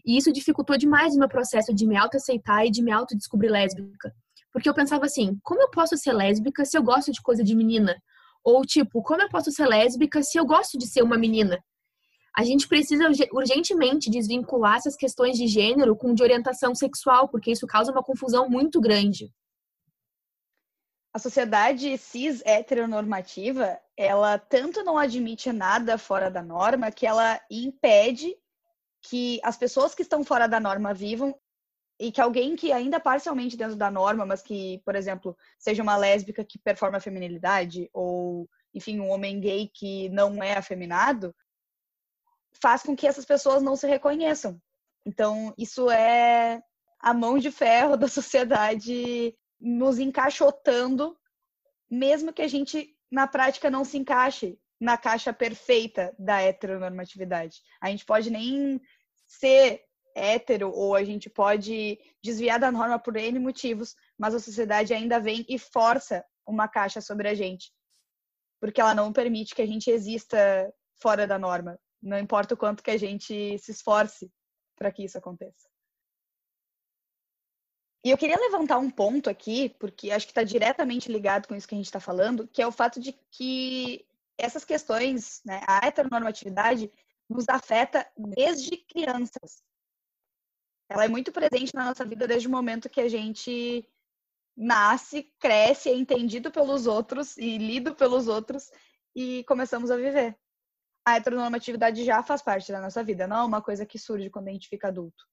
E 0.05 0.17
isso 0.17 0.31
dificultou 0.31 0.77
demais 0.77 1.13
o 1.13 1.19
meu 1.19 1.27
processo 1.27 1.73
de 1.73 1.85
me 1.85 1.97
auto-aceitar 1.97 2.65
e 2.65 2.71
de 2.71 2.81
me 2.81 2.91
auto-descobrir 2.91 3.49
lésbica. 3.49 4.13
Porque 4.51 4.69
eu 4.69 4.73
pensava 4.73 5.05
assim, 5.05 5.37
como 5.43 5.61
eu 5.61 5.69
posso 5.69 5.97
ser 5.97 6.13
lésbica 6.13 6.63
se 6.63 6.77
eu 6.77 6.83
gosto 6.83 7.11
de 7.11 7.21
coisa 7.21 7.43
de 7.43 7.53
menina? 7.53 8.01
Ou 8.41 8.61
tipo, 8.61 9.01
como 9.01 9.21
eu 9.21 9.29
posso 9.29 9.51
ser 9.51 9.67
lésbica 9.67 10.23
se 10.23 10.37
eu 10.37 10.45
gosto 10.45 10.77
de 10.77 10.87
ser 10.87 11.03
uma 11.03 11.17
menina? 11.17 11.61
A 12.37 12.43
gente 12.43 12.67
precisa 12.67 13.05
urgentemente 13.31 14.09
desvincular 14.09 14.75
essas 14.75 14.97
questões 14.97 15.37
de 15.37 15.47
gênero 15.47 15.95
com 15.95 16.13
de 16.13 16.21
orientação 16.21 16.75
sexual, 16.75 17.29
porque 17.29 17.51
isso 17.51 17.65
causa 17.65 17.91
uma 17.91 18.03
confusão 18.03 18.49
muito 18.49 18.81
grande. 18.81 19.33
A 21.13 21.19
sociedade 21.19 21.97
cis 21.97 22.41
heteronormativa, 22.45 23.79
ela 23.95 24.37
tanto 24.37 24.83
não 24.83 24.97
admite 24.97 25.49
nada 25.53 25.97
fora 25.97 26.29
da 26.29 26.43
norma 26.43 26.91
que 26.91 27.07
ela 27.07 27.39
impede 27.49 28.35
que 29.01 29.39
as 29.41 29.55
pessoas 29.55 29.95
que 29.95 30.01
estão 30.01 30.21
fora 30.21 30.45
da 30.45 30.59
norma 30.59 30.93
vivam 30.93 31.33
e 31.97 32.11
que 32.11 32.19
alguém 32.19 32.57
que 32.57 32.73
ainda 32.73 32.99
parcialmente 32.99 33.55
dentro 33.55 33.77
da 33.77 33.89
norma, 33.89 34.25
mas 34.25 34.41
que, 34.41 34.81
por 34.83 34.93
exemplo, 34.93 35.37
seja 35.57 35.81
uma 35.81 35.95
lésbica 35.95 36.43
que 36.43 36.59
performa 36.59 36.97
a 36.97 37.01
feminilidade 37.01 37.89
ou, 37.93 38.49
enfim, 38.73 38.99
um 38.99 39.09
homem 39.09 39.39
gay 39.39 39.71
que 39.73 40.09
não 40.09 40.43
é 40.43 40.57
afeminado, 40.57 41.33
faz 42.61 42.83
com 42.83 42.95
que 42.95 43.07
essas 43.07 43.25
pessoas 43.25 43.61
não 43.61 43.75
se 43.75 43.87
reconheçam. 43.87 44.59
Então, 45.05 45.53
isso 45.57 45.89
é 45.89 46.61
a 46.99 47.13
mão 47.13 47.37
de 47.37 47.51
ferro 47.51 47.95
da 47.97 48.07
sociedade 48.07 49.35
nos 49.59 49.99
encaixotando, 49.99 51.17
mesmo 51.89 52.33
que 52.33 52.41
a 52.41 52.47
gente, 52.47 52.95
na 53.11 53.27
prática, 53.27 53.69
não 53.69 53.85
se 53.85 53.97
encaixe 53.97 54.59
na 54.79 54.97
caixa 54.97 55.31
perfeita 55.31 56.13
da 56.19 56.41
heteronormatividade. 56.41 57.61
A 57.79 57.89
gente 57.89 58.05
pode 58.05 58.29
nem 58.29 58.81
ser 59.25 59.81
hétero 60.15 60.71
ou 60.71 60.95
a 60.95 61.03
gente 61.03 61.29
pode 61.29 61.99
desviar 62.23 62.59
da 62.59 62.71
norma 62.71 62.97
por 62.97 63.15
N 63.15 63.37
motivos, 63.39 63.95
mas 64.17 64.33
a 64.33 64.39
sociedade 64.39 64.93
ainda 64.93 65.19
vem 65.19 65.45
e 65.47 65.59
força 65.59 66.23
uma 66.47 66.67
caixa 66.67 67.01
sobre 67.01 67.27
a 67.27 67.33
gente, 67.33 67.71
porque 68.59 68.79
ela 68.79 68.93
não 68.93 69.11
permite 69.11 69.53
que 69.53 69.61
a 69.61 69.65
gente 69.65 69.89
exista 69.89 70.71
fora 71.01 71.27
da 71.27 71.37
norma, 71.37 71.77
não 72.05 72.19
importa 72.19 72.53
o 72.53 72.57
quanto 72.57 72.83
que 72.83 72.91
a 72.91 72.97
gente 72.97 73.57
se 73.57 73.71
esforce 73.71 74.31
para 74.75 74.91
que 74.91 75.03
isso 75.03 75.17
aconteça. 75.17 75.67
E 78.03 78.11
eu 78.11 78.17
queria 78.17 78.39
levantar 78.39 78.77
um 78.77 78.91
ponto 78.91 79.31
aqui, 79.31 79.69
porque 79.79 80.11
acho 80.11 80.27
que 80.27 80.31
está 80.31 80.43
diretamente 80.43 81.11
ligado 81.11 81.47
com 81.47 81.55
isso 81.55 81.67
que 81.67 81.73
a 81.73 81.77
gente 81.77 81.87
está 81.87 81.99
falando, 81.99 82.47
que 82.47 82.61
é 82.61 82.67
o 82.67 82.71
fato 82.71 82.99
de 82.99 83.13
que 83.31 84.05
essas 84.37 84.63
questões, 84.63 85.41
né, 85.43 85.61
a 85.67 85.87
heteronormatividade, 85.87 86.91
nos 87.27 87.49
afeta 87.49 88.07
desde 88.15 88.77
crianças. 88.77 89.63
Ela 90.87 91.05
é 91.05 91.07
muito 91.07 91.31
presente 91.31 91.73
na 91.73 91.85
nossa 91.85 92.05
vida 92.05 92.27
desde 92.27 92.47
o 92.47 92.51
momento 92.51 92.89
que 92.89 93.01
a 93.01 93.09
gente 93.09 93.89
nasce, 94.55 95.23
cresce, 95.39 95.89
é 95.89 95.95
entendido 95.95 96.51
pelos 96.51 96.85
outros 96.85 97.35
e 97.37 97.57
lido 97.57 97.95
pelos 97.95 98.27
outros 98.27 98.69
e 99.15 99.43
começamos 99.45 99.89
a 99.89 99.97
viver. 99.97 100.37
A 101.05 101.17
heteronormatividade 101.17 102.03
já 102.03 102.23
faz 102.23 102.41
parte 102.41 102.71
da 102.71 102.81
nossa 102.81 103.03
vida, 103.03 103.27
não 103.27 103.37
é 103.37 103.43
uma 103.43 103.61
coisa 103.61 103.85
que 103.85 103.99
surge 103.99 104.29
quando 104.29 104.47
a 104.47 104.51
gente 104.51 104.67
fica 104.67 104.87
adulto. 104.87 105.23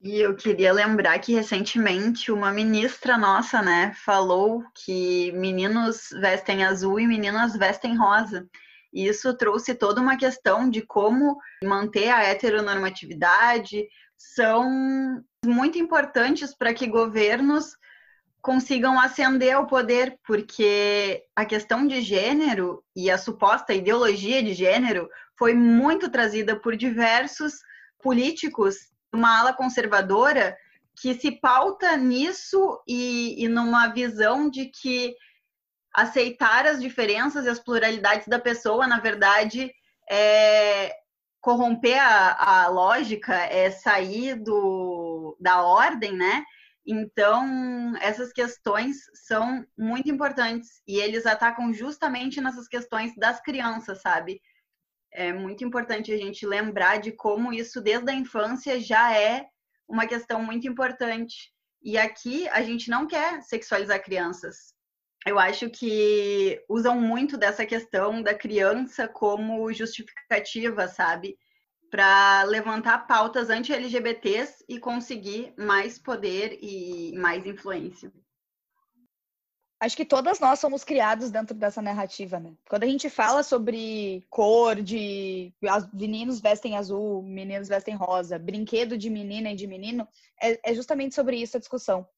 E 0.00 0.18
eu 0.18 0.34
queria 0.34 0.72
lembrar 0.72 1.18
que 1.20 1.32
recentemente 1.32 2.32
uma 2.32 2.50
ministra 2.50 3.16
nossa, 3.16 3.62
né, 3.62 3.92
falou 3.94 4.64
que 4.74 5.30
meninos 5.32 6.08
vestem 6.20 6.64
azul 6.64 6.98
e 6.98 7.06
meninas 7.06 7.56
vestem 7.56 7.96
rosa. 7.96 8.48
E 8.92 9.06
isso 9.06 9.32
trouxe 9.36 9.74
toda 9.74 10.00
uma 10.00 10.16
questão 10.16 10.68
de 10.68 10.82
como 10.82 11.38
manter 11.62 12.08
a 12.10 12.24
heteronormatividade, 12.24 13.86
são 14.16 15.22
muito 15.44 15.78
importantes 15.78 16.54
para 16.54 16.74
que 16.74 16.86
governos 16.86 17.76
consigam 18.42 18.98
ascender 18.98 19.54
ao 19.54 19.68
poder, 19.68 20.18
porque 20.26 21.24
a 21.34 21.44
questão 21.44 21.86
de 21.86 22.02
gênero 22.02 22.84
e 22.94 23.08
a 23.08 23.16
suposta 23.16 23.72
ideologia 23.72 24.42
de 24.42 24.52
gênero 24.52 25.08
foi 25.38 25.54
muito 25.54 26.10
trazida 26.10 26.58
por 26.58 26.76
diversos 26.76 27.54
políticos, 28.02 28.76
uma 29.14 29.38
ala 29.38 29.52
conservadora 29.52 30.56
que 31.00 31.14
se 31.14 31.30
pauta 31.30 31.96
nisso 31.96 32.82
e, 32.86 33.44
e 33.44 33.48
numa 33.48 33.88
visão 33.88 34.50
de 34.50 34.66
que 34.66 35.14
aceitar 35.94 36.66
as 36.66 36.80
diferenças 36.80 37.46
e 37.46 37.48
as 37.48 37.60
pluralidades 37.60 38.26
da 38.26 38.40
pessoa, 38.40 38.88
na 38.88 38.98
verdade, 38.98 39.72
é, 40.10 40.92
corromper 41.40 42.00
a, 42.00 42.64
a 42.64 42.68
lógica, 42.68 43.34
é 43.34 43.70
sair 43.70 44.34
do, 44.34 45.36
da 45.40 45.62
ordem, 45.62 46.12
né? 46.12 46.44
Então, 46.86 47.96
essas 48.00 48.32
questões 48.32 48.96
são 49.14 49.64
muito 49.78 50.10
importantes 50.10 50.82
e 50.86 50.98
eles 50.98 51.26
atacam 51.26 51.72
justamente 51.72 52.40
nessas 52.40 52.66
questões 52.66 53.14
das 53.16 53.40
crianças, 53.40 54.00
sabe? 54.00 54.40
É 55.12 55.32
muito 55.32 55.62
importante 55.62 56.12
a 56.12 56.16
gente 56.16 56.46
lembrar 56.46 56.98
de 56.98 57.12
como 57.12 57.52
isso, 57.52 57.80
desde 57.80 58.10
a 58.10 58.14
infância, 58.14 58.80
já 58.80 59.16
é 59.16 59.46
uma 59.86 60.06
questão 60.06 60.42
muito 60.42 60.66
importante. 60.66 61.52
E 61.82 61.98
aqui 61.98 62.48
a 62.48 62.62
gente 62.62 62.90
não 62.90 63.06
quer 63.06 63.42
sexualizar 63.42 64.02
crianças. 64.02 64.74
Eu 65.24 65.38
acho 65.38 65.70
que 65.70 66.60
usam 66.68 67.00
muito 67.00 67.36
dessa 67.36 67.64
questão 67.64 68.22
da 68.22 68.34
criança 68.34 69.06
como 69.06 69.72
justificativa, 69.72 70.88
sabe? 70.88 71.36
Para 71.92 72.44
levantar 72.44 73.06
pautas 73.06 73.50
anti-LGBTs 73.50 74.64
e 74.66 74.78
conseguir 74.78 75.52
mais 75.58 75.98
poder 75.98 76.58
e 76.62 77.12
mais 77.18 77.46
influência. 77.46 78.10
Acho 79.78 79.94
que 79.94 80.04
todas 80.06 80.40
nós 80.40 80.58
somos 80.58 80.84
criados 80.84 81.30
dentro 81.30 81.54
dessa 81.54 81.82
narrativa, 81.82 82.40
né? 82.40 82.54
Quando 82.66 82.84
a 82.84 82.86
gente 82.86 83.10
fala 83.10 83.42
sobre 83.42 84.24
cor, 84.30 84.80
de 84.80 85.52
meninos 85.92 86.40
vestem 86.40 86.78
azul, 86.78 87.22
meninos 87.22 87.68
vestem 87.68 87.94
rosa, 87.94 88.38
brinquedo 88.38 88.96
de 88.96 89.10
menina 89.10 89.52
e 89.52 89.56
de 89.56 89.66
menino, 89.66 90.08
é, 90.40 90.70
é 90.70 90.74
justamente 90.74 91.14
sobre 91.14 91.36
isso 91.36 91.58
a 91.58 91.60
discussão. 91.60 92.08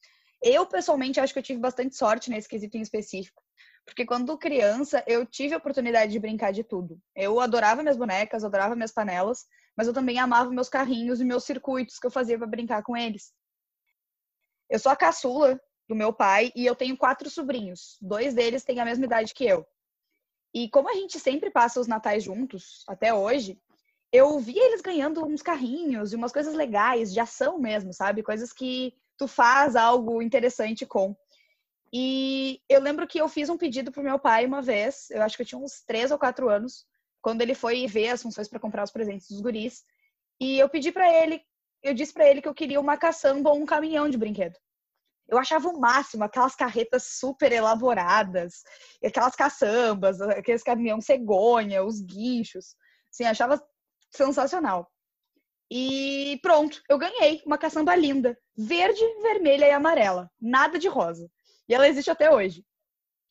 Eu, 0.40 0.66
pessoalmente, 0.66 1.18
acho 1.18 1.32
que 1.32 1.38
eu 1.40 1.42
tive 1.42 1.58
bastante 1.58 1.96
sorte 1.96 2.30
nesse 2.30 2.48
quesito 2.48 2.76
em 2.76 2.80
específico. 2.80 3.42
Porque 3.84 4.06
quando 4.06 4.38
criança, 4.38 5.02
eu 5.06 5.26
tive 5.26 5.54
a 5.54 5.58
oportunidade 5.58 6.12
de 6.12 6.18
brincar 6.18 6.52
de 6.52 6.62
tudo. 6.62 6.98
Eu 7.14 7.40
adorava 7.40 7.82
minhas 7.82 7.96
bonecas, 7.96 8.44
adorava 8.44 8.74
minhas 8.74 8.92
panelas, 8.92 9.46
mas 9.76 9.86
eu 9.86 9.94
também 9.94 10.18
amava 10.18 10.50
meus 10.50 10.68
carrinhos 10.68 11.20
e 11.20 11.24
meus 11.24 11.44
circuitos 11.44 11.98
que 11.98 12.06
eu 12.06 12.10
fazia 12.10 12.38
para 12.38 12.46
brincar 12.46 12.82
com 12.82 12.96
eles. 12.96 13.32
Eu 14.68 14.78
sou 14.78 14.90
a 14.90 14.96
caçula 14.96 15.60
do 15.88 15.94
meu 15.94 16.12
pai 16.12 16.52
e 16.54 16.64
eu 16.64 16.74
tenho 16.74 16.96
quatro 16.96 17.28
sobrinhos. 17.28 17.98
Dois 18.00 18.34
deles 18.34 18.64
têm 18.64 18.80
a 18.80 18.84
mesma 18.84 19.04
idade 19.04 19.34
que 19.34 19.44
eu. 19.44 19.66
E 20.52 20.68
como 20.70 20.88
a 20.88 20.94
gente 20.94 21.18
sempre 21.18 21.50
passa 21.50 21.80
os 21.80 21.86
natais 21.86 22.22
juntos, 22.22 22.84
até 22.86 23.12
hoje, 23.12 23.60
eu 24.12 24.38
vi 24.38 24.56
eles 24.56 24.80
ganhando 24.80 25.24
uns 25.24 25.42
carrinhos 25.42 26.12
e 26.12 26.16
umas 26.16 26.32
coisas 26.32 26.54
legais, 26.54 27.12
de 27.12 27.18
ação 27.18 27.58
mesmo, 27.58 27.92
sabe? 27.92 28.22
Coisas 28.22 28.52
que 28.52 28.94
tu 29.18 29.26
faz 29.26 29.74
algo 29.74 30.22
interessante 30.22 30.86
com. 30.86 31.16
E 31.92 32.60
eu 32.68 32.80
lembro 32.80 33.06
que 33.06 33.20
eu 33.20 33.28
fiz 33.28 33.48
um 33.48 33.58
pedido 33.58 33.90
pro 33.90 34.02
meu 34.02 34.18
pai 34.18 34.46
uma 34.46 34.62
vez, 34.62 35.10
eu 35.10 35.22
acho 35.22 35.36
que 35.36 35.42
eu 35.42 35.46
tinha 35.46 35.60
uns 35.60 35.82
três 35.82 36.10
ou 36.10 36.18
quatro 36.18 36.48
anos, 36.48 36.86
quando 37.24 37.40
ele 37.40 37.54
foi 37.54 37.86
ver 37.86 38.10
as 38.10 38.22
funções 38.22 38.48
para 38.48 38.60
comprar 38.60 38.84
os 38.84 38.90
presentes 38.90 39.28
dos 39.28 39.40
guris. 39.40 39.82
E 40.38 40.58
eu 40.58 40.68
pedi 40.68 40.92
para 40.92 41.10
ele, 41.10 41.40
eu 41.82 41.94
disse 41.94 42.12
para 42.12 42.28
ele 42.28 42.42
que 42.42 42.48
eu 42.48 42.52
queria 42.52 42.78
uma 42.78 42.98
caçamba 42.98 43.48
ou 43.48 43.56
um 43.56 43.64
caminhão 43.64 44.10
de 44.10 44.18
brinquedo. 44.18 44.54
Eu 45.26 45.38
achava 45.38 45.70
o 45.70 45.80
máximo 45.80 46.22
aquelas 46.22 46.54
carretas 46.54 47.18
super 47.18 47.50
elaboradas, 47.50 48.62
aquelas 49.02 49.34
caçambas, 49.34 50.20
aqueles 50.20 50.62
caminhão 50.62 51.00
cegonha, 51.00 51.82
os 51.82 51.98
guinchos. 52.02 52.76
Assim, 53.10 53.24
achava 53.24 53.58
sensacional. 54.10 54.86
E 55.70 56.38
pronto, 56.42 56.82
eu 56.90 56.98
ganhei 56.98 57.42
uma 57.46 57.56
caçamba 57.56 57.96
linda, 57.96 58.38
verde, 58.54 59.02
vermelha 59.22 59.64
e 59.64 59.70
amarela, 59.70 60.30
nada 60.38 60.78
de 60.78 60.88
rosa. 60.88 61.26
E 61.66 61.74
ela 61.74 61.88
existe 61.88 62.10
até 62.10 62.30
hoje. 62.30 62.62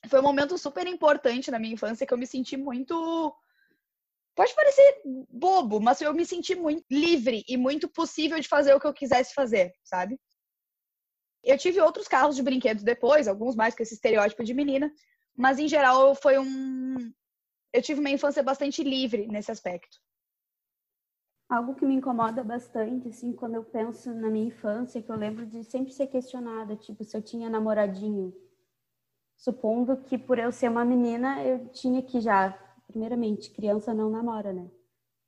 Foi 0.09 0.19
um 0.19 0.23
momento 0.23 0.57
super 0.57 0.87
importante 0.87 1.51
na 1.51 1.59
minha 1.59 1.75
infância 1.75 2.07
que 2.07 2.13
eu 2.13 2.17
me 2.17 2.25
senti 2.25 2.57
muito 2.57 3.31
Pode 4.35 4.55
parecer 4.55 5.01
bobo, 5.29 5.79
mas 5.79 6.01
eu 6.01 6.13
me 6.13 6.25
senti 6.25 6.55
muito 6.55 6.83
livre 6.89 7.43
e 7.47 7.55
muito 7.55 7.87
possível 7.87 8.39
de 8.39 8.47
fazer 8.47 8.73
o 8.73 8.79
que 8.79 8.87
eu 8.87 8.93
quisesse 8.93 9.33
fazer, 9.33 9.71
sabe? 9.83 10.19
Eu 11.43 11.57
tive 11.57 11.79
outros 11.81 12.07
carros 12.07 12.35
de 12.35 12.41
brinquedos 12.41 12.83
depois, 12.83 13.27
alguns 13.27 13.55
mais 13.55 13.75
com 13.75 13.83
esse 13.83 13.93
estereótipo 13.93 14.43
de 14.43 14.53
menina, 14.53 14.91
mas 15.35 15.59
em 15.59 15.67
geral 15.67 16.15
foi 16.15 16.39
um. 16.39 16.95
Eu 17.71 17.81
tive 17.81 17.99
uma 17.99 18.09
infância 18.09 18.41
bastante 18.41 18.83
livre 18.83 19.27
nesse 19.27 19.51
aspecto. 19.51 19.97
Algo 21.49 21.75
que 21.75 21.85
me 21.85 21.95
incomoda 21.95 22.43
bastante, 22.43 23.09
assim, 23.09 23.33
quando 23.33 23.55
eu 23.55 23.63
penso 23.63 24.11
na 24.13 24.29
minha 24.29 24.47
infância, 24.47 25.01
que 25.01 25.11
eu 25.11 25.15
lembro 25.15 25.45
de 25.45 25.63
sempre 25.63 25.91
ser 25.91 26.07
questionada, 26.07 26.75
tipo, 26.75 27.03
se 27.03 27.15
eu 27.15 27.21
tinha 27.21 27.49
namoradinho. 27.49 28.33
Supondo 29.35 29.97
que 29.97 30.17
por 30.17 30.39
eu 30.39 30.51
ser 30.51 30.69
uma 30.69 30.85
menina, 30.85 31.43
eu 31.43 31.67
tinha 31.69 32.01
que 32.01 32.21
já 32.21 32.57
primeiramente, 32.93 33.49
criança 33.51 33.93
não 33.93 34.09
namora, 34.09 34.53
né? 34.53 34.69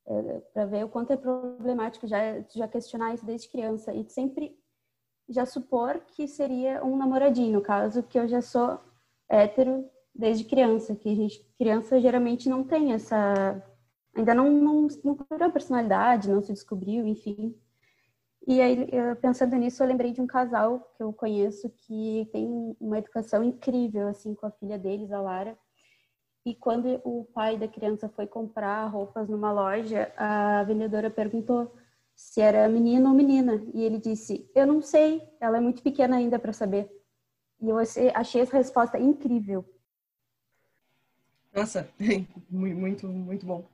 É, 0.07 0.39
para 0.53 0.65
ver 0.65 0.85
o 0.85 0.89
quanto 0.89 1.11
é 1.11 1.17
problemático 1.17 2.07
já, 2.07 2.39
já 2.55 2.67
questionar 2.67 3.15
isso 3.15 3.25
desde 3.25 3.49
criança 3.49 3.91
e 3.91 4.07
sempre 4.07 4.55
já 5.27 5.47
supor 5.47 5.99
que 6.11 6.27
seria 6.27 6.85
um 6.85 6.95
namoradinho, 6.95 7.53
no 7.53 7.61
caso 7.61 8.03
que 8.03 8.19
eu 8.19 8.27
já 8.27 8.39
sou 8.39 8.79
hétero 9.27 9.89
desde 10.13 10.45
criança, 10.45 10.95
que 10.95 11.09
a 11.09 11.15
gente, 11.15 11.43
criança 11.57 11.99
geralmente 11.99 12.47
não 12.47 12.63
tem 12.63 12.93
essa, 12.93 13.63
ainda 14.15 14.35
não, 14.35 14.51
não, 14.51 14.87
não 15.03 15.15
criou 15.15 15.51
personalidade, 15.51 16.29
não 16.29 16.43
se 16.43 16.53
descobriu, 16.53 17.07
enfim. 17.07 17.59
E 18.47 18.61
aí, 18.61 18.87
pensando 19.19 19.55
nisso, 19.55 19.81
eu 19.81 19.87
lembrei 19.87 20.11
de 20.11 20.21
um 20.21 20.27
casal 20.27 20.79
que 20.95 21.01
eu 21.01 21.11
conheço 21.11 21.67
que 21.69 22.29
tem 22.31 22.77
uma 22.79 22.99
educação 22.99 23.43
incrível, 23.43 24.07
assim, 24.07 24.35
com 24.35 24.45
a 24.45 24.51
filha 24.51 24.77
deles, 24.77 25.11
a 25.11 25.19
Lara, 25.19 25.57
e 26.45 26.53
quando 26.53 27.01
o 27.03 27.25
pai 27.33 27.57
da 27.57 27.67
criança 27.67 28.07
foi 28.07 28.27
comprar 28.27 28.85
roupas 28.85 29.27
numa 29.27 29.51
loja, 29.51 30.13
a 30.15 30.63
vendedora 30.63 31.09
perguntou 31.09 31.75
se 32.13 32.39
era 32.39 32.69
menino 32.69 33.09
ou 33.09 33.15
menina. 33.15 33.65
E 33.73 33.81
ele 33.83 33.97
disse: 33.97 34.47
Eu 34.53 34.67
não 34.67 34.79
sei, 34.79 35.27
ela 35.41 35.57
é 35.57 35.59
muito 35.59 35.81
pequena 35.81 36.17
ainda 36.17 36.37
para 36.37 36.53
saber. 36.53 36.87
E 37.59 37.67
eu 37.67 37.77
achei 37.79 38.41
essa 38.41 38.57
resposta 38.57 38.99
incrível. 38.99 39.65
Nossa, 41.51 41.89
muito, 42.49 43.07
muito 43.07 43.45
bom. 43.45 43.67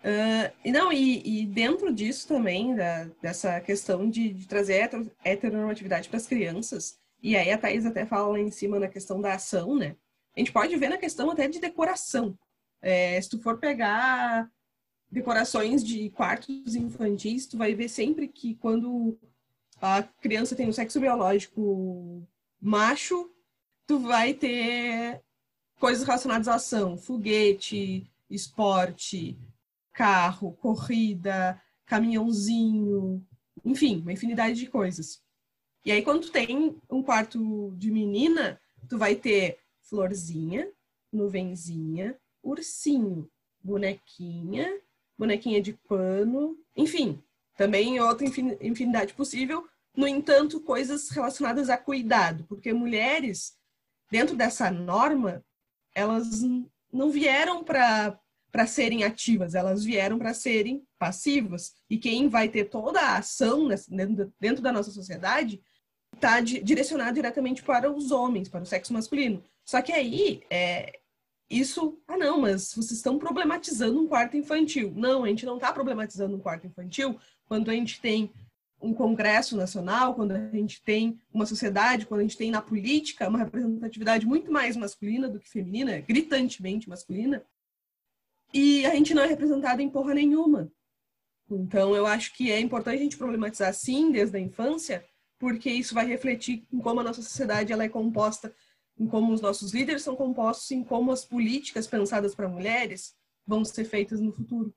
Uh, 0.00 0.52
e 0.64 0.70
não, 0.70 0.92
e, 0.92 1.42
e, 1.42 1.46
dentro 1.46 1.92
disso 1.92 2.28
também, 2.28 2.74
da, 2.74 3.04
dessa 3.20 3.60
questão 3.60 4.08
de, 4.08 4.32
de 4.32 4.46
trazer 4.46 4.88
heteronormatividade 5.24 6.08
para 6.08 6.18
as 6.18 6.26
crianças, 6.26 7.00
e 7.20 7.36
aí 7.36 7.50
a 7.50 7.58
Thais 7.58 7.84
até 7.84 8.06
fala 8.06 8.28
lá 8.28 8.38
em 8.38 8.50
cima 8.50 8.78
na 8.78 8.88
questão 8.88 9.20
da 9.20 9.34
ação, 9.34 9.74
né? 9.74 9.96
A 10.36 10.40
gente 10.40 10.52
pode 10.52 10.76
ver 10.76 10.90
na 10.90 10.98
questão 10.98 11.30
até 11.30 11.48
de 11.48 11.58
decoração. 11.58 12.38
É, 12.82 13.20
se 13.20 13.30
tu 13.30 13.38
for 13.38 13.58
pegar 13.58 14.50
decorações 15.10 15.82
de 15.82 16.10
quartos 16.10 16.74
infantis, 16.74 17.46
tu 17.46 17.56
vai 17.56 17.74
ver 17.74 17.88
sempre 17.88 18.28
que 18.28 18.54
quando 18.56 19.18
a 19.80 20.02
criança 20.02 20.54
tem 20.54 20.68
um 20.68 20.72
sexo 20.72 21.00
biológico 21.00 22.26
macho, 22.60 23.30
tu 23.86 23.98
vai 23.98 24.34
ter 24.34 25.22
coisas 25.80 26.04
relacionadas 26.04 26.48
à 26.48 26.56
ação, 26.56 26.98
foguete, 26.98 28.10
esporte, 28.28 29.38
carro, 29.92 30.52
corrida, 30.52 31.60
caminhãozinho, 31.86 33.24
enfim, 33.64 34.00
uma 34.00 34.12
infinidade 34.12 34.58
de 34.58 34.66
coisas. 34.66 35.22
E 35.84 35.92
aí 35.92 36.02
quando 36.02 36.22
tu 36.22 36.32
tem 36.32 36.76
um 36.90 37.02
quarto 37.02 37.72
de 37.76 37.90
menina, 37.90 38.60
tu 38.88 38.98
vai 38.98 39.14
ter 39.14 39.58
florzinha, 39.88 40.70
nuvenzinha, 41.12 42.18
ursinho, 42.42 43.30
bonequinha, 43.62 44.80
bonequinha 45.18 45.60
de 45.60 45.72
pano, 45.72 46.58
enfim, 46.76 47.22
também 47.56 47.98
outra 48.00 48.26
infinidade 48.26 49.14
possível, 49.14 49.66
no 49.96 50.06
entanto, 50.06 50.60
coisas 50.60 51.08
relacionadas 51.08 51.70
a 51.70 51.78
cuidado, 51.78 52.44
porque 52.44 52.72
mulheres, 52.72 53.56
dentro 54.10 54.36
dessa 54.36 54.70
norma, 54.70 55.42
elas 55.94 56.42
não 56.92 57.10
vieram 57.10 57.64
para 57.64 58.18
para 58.56 58.66
serem 58.66 59.04
ativas, 59.04 59.54
elas 59.54 59.84
vieram 59.84 60.18
para 60.18 60.32
serem 60.32 60.82
passivas. 60.98 61.74
E 61.90 61.98
quem 61.98 62.26
vai 62.26 62.48
ter 62.48 62.64
toda 62.70 62.98
a 62.98 63.18
ação 63.18 63.68
dentro, 64.40 64.62
da 64.62 64.72
nossa 64.72 64.90
sociedade 64.90 65.60
está 66.16 66.40
direcionado 66.40 67.14
diretamente 67.14 67.62
para 67.62 67.90
os 67.90 68.10
homens, 68.10 68.48
para 68.48 68.62
o 68.62 68.66
sexo 68.66 68.92
masculino. 68.92 69.42
Só 69.64 69.80
que 69.80 69.92
aí, 69.92 70.42
é, 70.50 70.98
isso, 71.48 71.98
ah 72.08 72.16
não, 72.16 72.40
mas 72.40 72.72
vocês 72.74 72.92
estão 72.92 73.18
problematizando 73.18 74.00
um 74.00 74.06
quarto 74.06 74.36
infantil. 74.36 74.92
Não, 74.96 75.24
a 75.24 75.28
gente 75.28 75.46
não 75.46 75.56
está 75.56 75.72
problematizando 75.72 76.36
um 76.36 76.40
quarto 76.40 76.66
infantil 76.66 77.18
quando 77.46 77.70
a 77.70 77.74
gente 77.74 78.00
tem 78.00 78.30
um 78.80 78.92
congresso 78.92 79.56
nacional, 79.56 80.14
quando 80.14 80.32
a 80.32 80.50
gente 80.50 80.82
tem 80.82 81.18
uma 81.32 81.46
sociedade, 81.46 82.06
quando 82.06 82.20
a 82.20 82.22
gente 82.22 82.36
tem 82.36 82.50
na 82.50 82.60
política 82.60 83.28
uma 83.28 83.38
representatividade 83.38 84.26
muito 84.26 84.50
mais 84.52 84.76
masculina 84.76 85.28
do 85.28 85.40
que 85.40 85.48
feminina, 85.48 86.00
gritantemente 86.00 86.88
masculina, 86.88 87.42
e 88.52 88.84
a 88.86 88.94
gente 88.94 89.14
não 89.14 89.22
é 89.22 89.26
representado 89.26 89.80
em 89.80 89.88
porra 89.88 90.14
nenhuma. 90.14 90.70
Então, 91.50 91.94
eu 91.94 92.06
acho 92.06 92.34
que 92.34 92.50
é 92.50 92.60
importante 92.60 92.96
a 92.96 93.02
gente 93.02 93.16
problematizar 93.16 93.72
sim 93.72 94.10
desde 94.10 94.36
a 94.36 94.40
infância, 94.40 95.04
porque 95.38 95.70
isso 95.70 95.94
vai 95.94 96.06
refletir 96.06 96.66
em 96.72 96.78
como 96.78 97.00
a 97.00 97.04
nossa 97.04 97.22
sociedade 97.22 97.72
ela 97.72 97.84
é 97.84 97.88
composta, 97.88 98.54
em 98.98 99.06
como 99.06 99.32
os 99.32 99.40
nossos 99.40 99.74
líderes 99.74 100.02
são 100.02 100.16
compostos, 100.16 100.70
em 100.70 100.82
como 100.82 101.12
as 101.12 101.24
políticas 101.24 101.86
pensadas 101.86 102.34
para 102.34 102.48
mulheres 102.48 103.14
vão 103.46 103.64
ser 103.64 103.84
feitas 103.84 104.20
no 104.20 104.32
futuro. 104.32 104.74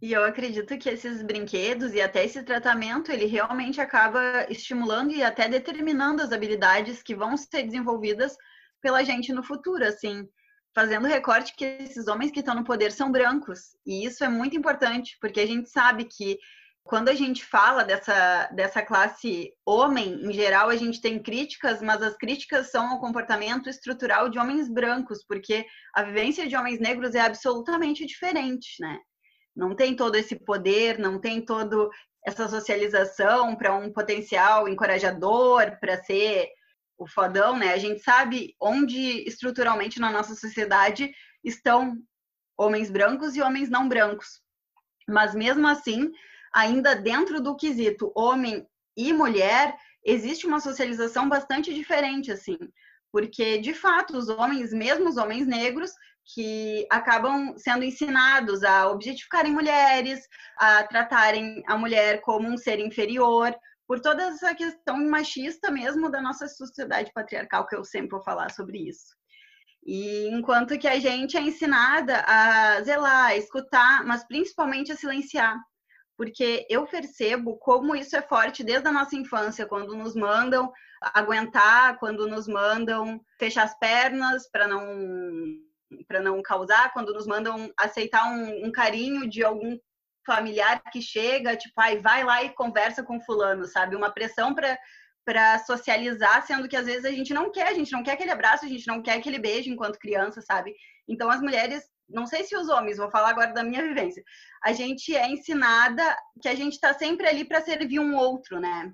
E 0.00 0.12
eu 0.12 0.24
acredito 0.24 0.76
que 0.78 0.88
esses 0.88 1.22
brinquedos 1.22 1.92
e 1.94 2.00
até 2.00 2.24
esse 2.24 2.42
tratamento, 2.42 3.12
ele 3.12 3.26
realmente 3.26 3.80
acaba 3.80 4.44
estimulando 4.50 5.12
e 5.12 5.22
até 5.22 5.48
determinando 5.48 6.22
as 6.22 6.32
habilidades 6.32 7.02
que 7.02 7.14
vão 7.14 7.36
ser 7.36 7.62
desenvolvidas 7.62 8.36
pela 8.80 9.04
gente 9.04 9.32
no 9.32 9.44
futuro, 9.44 9.84
assim, 9.84 10.28
fazendo 10.74 11.06
recorte 11.06 11.54
que 11.54 11.64
esses 11.64 12.08
homens 12.08 12.32
que 12.32 12.40
estão 12.40 12.54
no 12.54 12.64
poder 12.64 12.90
são 12.90 13.12
brancos. 13.12 13.76
E 13.86 14.04
isso 14.04 14.24
é 14.24 14.28
muito 14.28 14.56
importante, 14.56 15.16
porque 15.20 15.40
a 15.40 15.46
gente 15.46 15.70
sabe 15.70 16.04
que 16.04 16.36
quando 16.84 17.08
a 17.08 17.14
gente 17.14 17.44
fala 17.44 17.84
dessa, 17.84 18.48
dessa 18.52 18.82
classe 18.82 19.52
homem, 19.64 20.26
em 20.26 20.32
geral, 20.32 20.68
a 20.68 20.76
gente 20.76 21.00
tem 21.00 21.22
críticas, 21.22 21.80
mas 21.80 22.02
as 22.02 22.16
críticas 22.16 22.70
são 22.70 22.90
ao 22.90 23.00
comportamento 23.00 23.68
estrutural 23.68 24.28
de 24.28 24.38
homens 24.38 24.68
brancos, 24.68 25.24
porque 25.26 25.64
a 25.94 26.02
vivência 26.02 26.48
de 26.48 26.56
homens 26.56 26.80
negros 26.80 27.14
é 27.14 27.20
absolutamente 27.20 28.04
diferente, 28.04 28.76
né? 28.80 28.98
não 29.54 29.74
tem 29.74 29.94
todo 29.94 30.16
esse 30.16 30.36
poder, 30.36 30.98
não 30.98 31.20
tem 31.20 31.44
todo 31.44 31.90
essa 32.26 32.48
socialização 32.48 33.54
para 33.54 33.74
um 33.74 33.92
potencial 33.92 34.68
encorajador, 34.68 35.78
para 35.78 36.02
ser 36.02 36.48
o 36.98 37.06
fodão, 37.06 37.58
né? 37.58 37.72
A 37.72 37.78
gente 37.78 38.00
sabe 38.00 38.54
onde 38.60 39.26
estruturalmente 39.26 40.00
na 40.00 40.10
nossa 40.10 40.34
sociedade 40.34 41.12
estão 41.44 41.96
homens 42.56 42.90
brancos 42.90 43.34
e 43.36 43.42
homens 43.42 43.68
não 43.68 43.88
brancos. 43.88 44.40
Mas 45.08 45.34
mesmo 45.34 45.66
assim, 45.66 46.12
ainda 46.52 46.94
dentro 46.94 47.40
do 47.40 47.56
quesito 47.56 48.12
homem 48.14 48.66
e 48.96 49.12
mulher, 49.12 49.76
existe 50.04 50.46
uma 50.46 50.60
socialização 50.60 51.28
bastante 51.28 51.72
diferente 51.72 52.30
assim, 52.30 52.58
porque 53.10 53.58
de 53.58 53.72
fato 53.72 54.16
os 54.16 54.28
homens, 54.28 54.72
mesmo 54.72 55.08
os 55.08 55.16
homens 55.16 55.46
negros, 55.46 55.92
que 56.34 56.86
acabam 56.90 57.54
sendo 57.56 57.84
ensinados 57.84 58.62
a 58.62 58.88
objetificarem 58.88 59.52
mulheres, 59.52 60.20
a 60.56 60.84
tratarem 60.84 61.62
a 61.66 61.76
mulher 61.76 62.20
como 62.20 62.48
um 62.48 62.56
ser 62.56 62.78
inferior, 62.78 63.54
por 63.86 64.00
toda 64.00 64.22
essa 64.22 64.54
questão 64.54 64.96
machista 65.08 65.70
mesmo 65.70 66.10
da 66.10 66.22
nossa 66.22 66.48
sociedade 66.48 67.10
patriarcal, 67.12 67.66
que 67.66 67.76
eu 67.76 67.84
sempre 67.84 68.10
vou 68.10 68.22
falar 68.22 68.50
sobre 68.50 68.88
isso. 68.88 69.14
E 69.84 70.28
enquanto 70.28 70.78
que 70.78 70.86
a 70.86 70.98
gente 70.98 71.36
é 71.36 71.40
ensinada 71.40 72.24
a 72.26 72.80
zelar, 72.82 73.26
a 73.26 73.36
escutar, 73.36 74.04
mas 74.06 74.24
principalmente 74.24 74.92
a 74.92 74.96
silenciar. 74.96 75.58
Porque 76.16 76.66
eu 76.68 76.86
percebo 76.86 77.56
como 77.56 77.96
isso 77.96 78.16
é 78.16 78.22
forte 78.22 78.62
desde 78.62 78.88
a 78.88 78.92
nossa 78.92 79.16
infância, 79.16 79.66
quando 79.66 79.96
nos 79.96 80.14
mandam 80.14 80.72
aguentar, 81.00 81.98
quando 81.98 82.28
nos 82.28 82.46
mandam 82.46 83.20
fechar 83.38 83.64
as 83.64 83.78
pernas 83.78 84.48
para 84.50 84.68
não 84.68 84.84
para 86.08 86.20
não 86.20 86.40
causar, 86.40 86.90
quando 86.94 87.12
nos 87.12 87.26
mandam 87.26 87.70
aceitar 87.76 88.24
um, 88.32 88.66
um, 88.66 88.72
carinho 88.72 89.28
de 89.28 89.44
algum 89.44 89.76
familiar 90.24 90.82
que 90.90 91.02
chega, 91.02 91.54
tipo, 91.54 91.74
ai, 91.78 91.98
vai 91.98 92.24
lá 92.24 92.42
e 92.42 92.54
conversa 92.54 93.02
com 93.02 93.20
fulano, 93.20 93.66
sabe? 93.66 93.94
Uma 93.94 94.10
pressão 94.10 94.54
para 94.54 94.78
para 95.24 95.58
socializar, 95.60 96.44
sendo 96.44 96.68
que 96.68 96.76
às 96.76 96.86
vezes 96.86 97.04
a 97.04 97.10
gente 97.10 97.32
não 97.32 97.50
quer, 97.50 97.68
a 97.68 97.74
gente 97.74 97.92
não 97.92 98.02
quer 98.02 98.12
aquele 98.12 98.32
abraço, 98.32 98.64
a 98.64 98.68
gente 98.68 98.86
não 98.86 99.00
quer 99.00 99.12
aquele 99.12 99.38
beijo 99.38 99.70
enquanto 99.70 99.98
criança, 99.98 100.40
sabe? 100.40 100.74
Então 101.06 101.30
as 101.30 101.40
mulheres, 101.40 101.84
não 102.12 102.26
sei 102.26 102.44
se 102.44 102.56
os 102.56 102.68
homens, 102.68 102.98
vou 102.98 103.10
falar 103.10 103.30
agora 103.30 103.52
da 103.52 103.64
minha 103.64 103.82
vivência. 103.82 104.22
A 104.62 104.72
gente 104.72 105.14
é 105.16 105.28
ensinada 105.28 106.02
que 106.40 106.48
a 106.48 106.54
gente 106.54 106.74
está 106.74 106.94
sempre 106.94 107.26
ali 107.26 107.44
para 107.44 107.60
servir 107.60 107.98
um 107.98 108.16
outro, 108.16 108.60
né? 108.60 108.92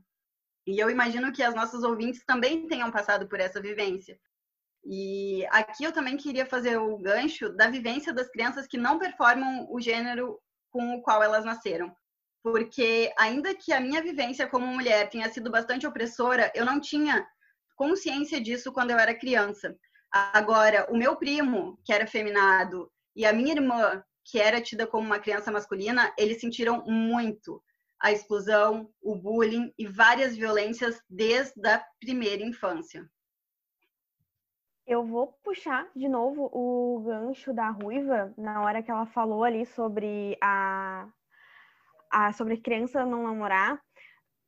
E 0.67 0.79
eu 0.79 0.91
imagino 0.91 1.33
que 1.33 1.43
as 1.43 1.55
nossas 1.55 1.83
ouvintes 1.83 2.25
também 2.27 2.67
tenham 2.67 2.91
passado 2.91 3.29
por 3.29 3.41
essa 3.41 3.61
vivência. 3.61 4.19
E 4.85 5.47
aqui 5.51 5.85
eu 5.85 5.93
também 5.93 6.17
queria 6.17 6.47
fazer 6.47 6.79
o 6.79 6.99
gancho 6.99 7.51
da 7.51 7.69
vivência 7.69 8.13
das 8.13 8.29
crianças 8.29 8.67
que 8.67 8.79
não 8.79 8.99
performam 8.99 9.67
o 9.71 9.81
gênero 9.81 10.39
com 10.71 10.95
o 10.95 11.03
qual 11.03 11.23
elas 11.23 11.45
nasceram. 11.45 11.95
Porque, 12.43 13.13
ainda 13.19 13.55
que 13.55 13.73
a 13.73 13.81
minha 13.81 14.03
vivência 14.03 14.47
como 14.47 14.67
mulher 14.67 15.11
tenha 15.11 15.29
sido 15.29 15.51
bastante 15.51 15.87
opressora, 15.87 16.53
eu 16.55 16.65
não 16.65 16.81
tinha 16.81 17.27
consciência 17.77 18.41
disso 18.41 18.73
quando 18.73 18.91
eu 18.91 18.99
era 18.99 19.19
criança. 19.19 19.77
Agora, 20.11 20.87
o 20.91 20.97
meu 20.97 21.17
primo, 21.17 21.79
que 21.85 21.93
era 21.93 22.07
feminado, 22.07 22.91
e 23.15 23.25
a 23.25 23.33
minha 23.33 23.53
irmã, 23.53 24.03
que 24.25 24.39
era 24.39 24.61
tida 24.61 24.87
como 24.87 25.07
uma 25.07 25.19
criança 25.19 25.51
masculina, 25.51 26.13
eles 26.19 26.41
sentiram 26.41 26.85
muito 26.87 27.63
a 28.01 28.13
exclusão, 28.13 28.89
o 29.03 29.17
bullying 29.17 29.73
e 29.77 29.87
várias 29.87 30.37
violências 30.37 31.01
desde 31.09 31.69
a 31.69 31.85
primeira 32.01 32.45
infância. 32.45 33.09
Eu 34.87 35.05
vou 35.05 35.39
puxar 35.43 35.91
de 35.95 36.09
novo 36.09 36.49
o 36.53 37.03
gancho 37.05 37.53
da 37.53 37.69
Ruiva 37.69 38.33
na 38.39 38.63
hora 38.63 38.83
que 38.83 38.91
ela 38.91 39.05
falou 39.07 39.45
ali 39.45 39.67
sobre 39.67 40.39
a, 40.43 41.07
a 42.11 42.33
sobre 42.33 42.57
criança 42.57 43.05
não 43.05 43.25
namorar 43.25 43.79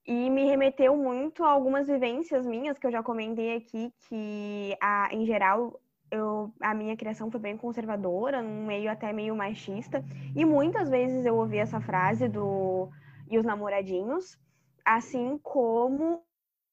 e 0.07 0.31
me 0.31 0.45
remeteu 0.47 0.97
muito 0.97 1.45
a 1.45 1.51
algumas 1.51 1.87
vivências 1.87 2.47
minhas 2.47 2.79
que 2.79 2.87
eu 2.87 2.91
já 2.91 3.03
comentei 3.03 3.57
aqui 3.57 3.93
que 4.09 4.77
a, 4.81 5.09
em 5.13 5.27
geral 5.27 5.80
eu, 6.11 6.53
a 6.61 6.75
minha 6.75 6.97
criação 6.97 7.31
foi 7.31 7.41
bem 7.41 7.57
conservadora, 7.57 8.43
num 8.43 8.67
meio 8.67 8.91
até 8.91 9.13
meio 9.13 9.35
machista 9.35 10.05
e 10.35 10.45
muitas 10.45 10.89
vezes 10.89 11.25
eu 11.25 11.37
ouvi 11.37 11.59
essa 11.59 11.81
frase 11.81 12.29
do 12.29 12.89
e 13.31 13.39
os 13.39 13.45
namoradinhos, 13.45 14.37
assim 14.85 15.39
como 15.43 16.23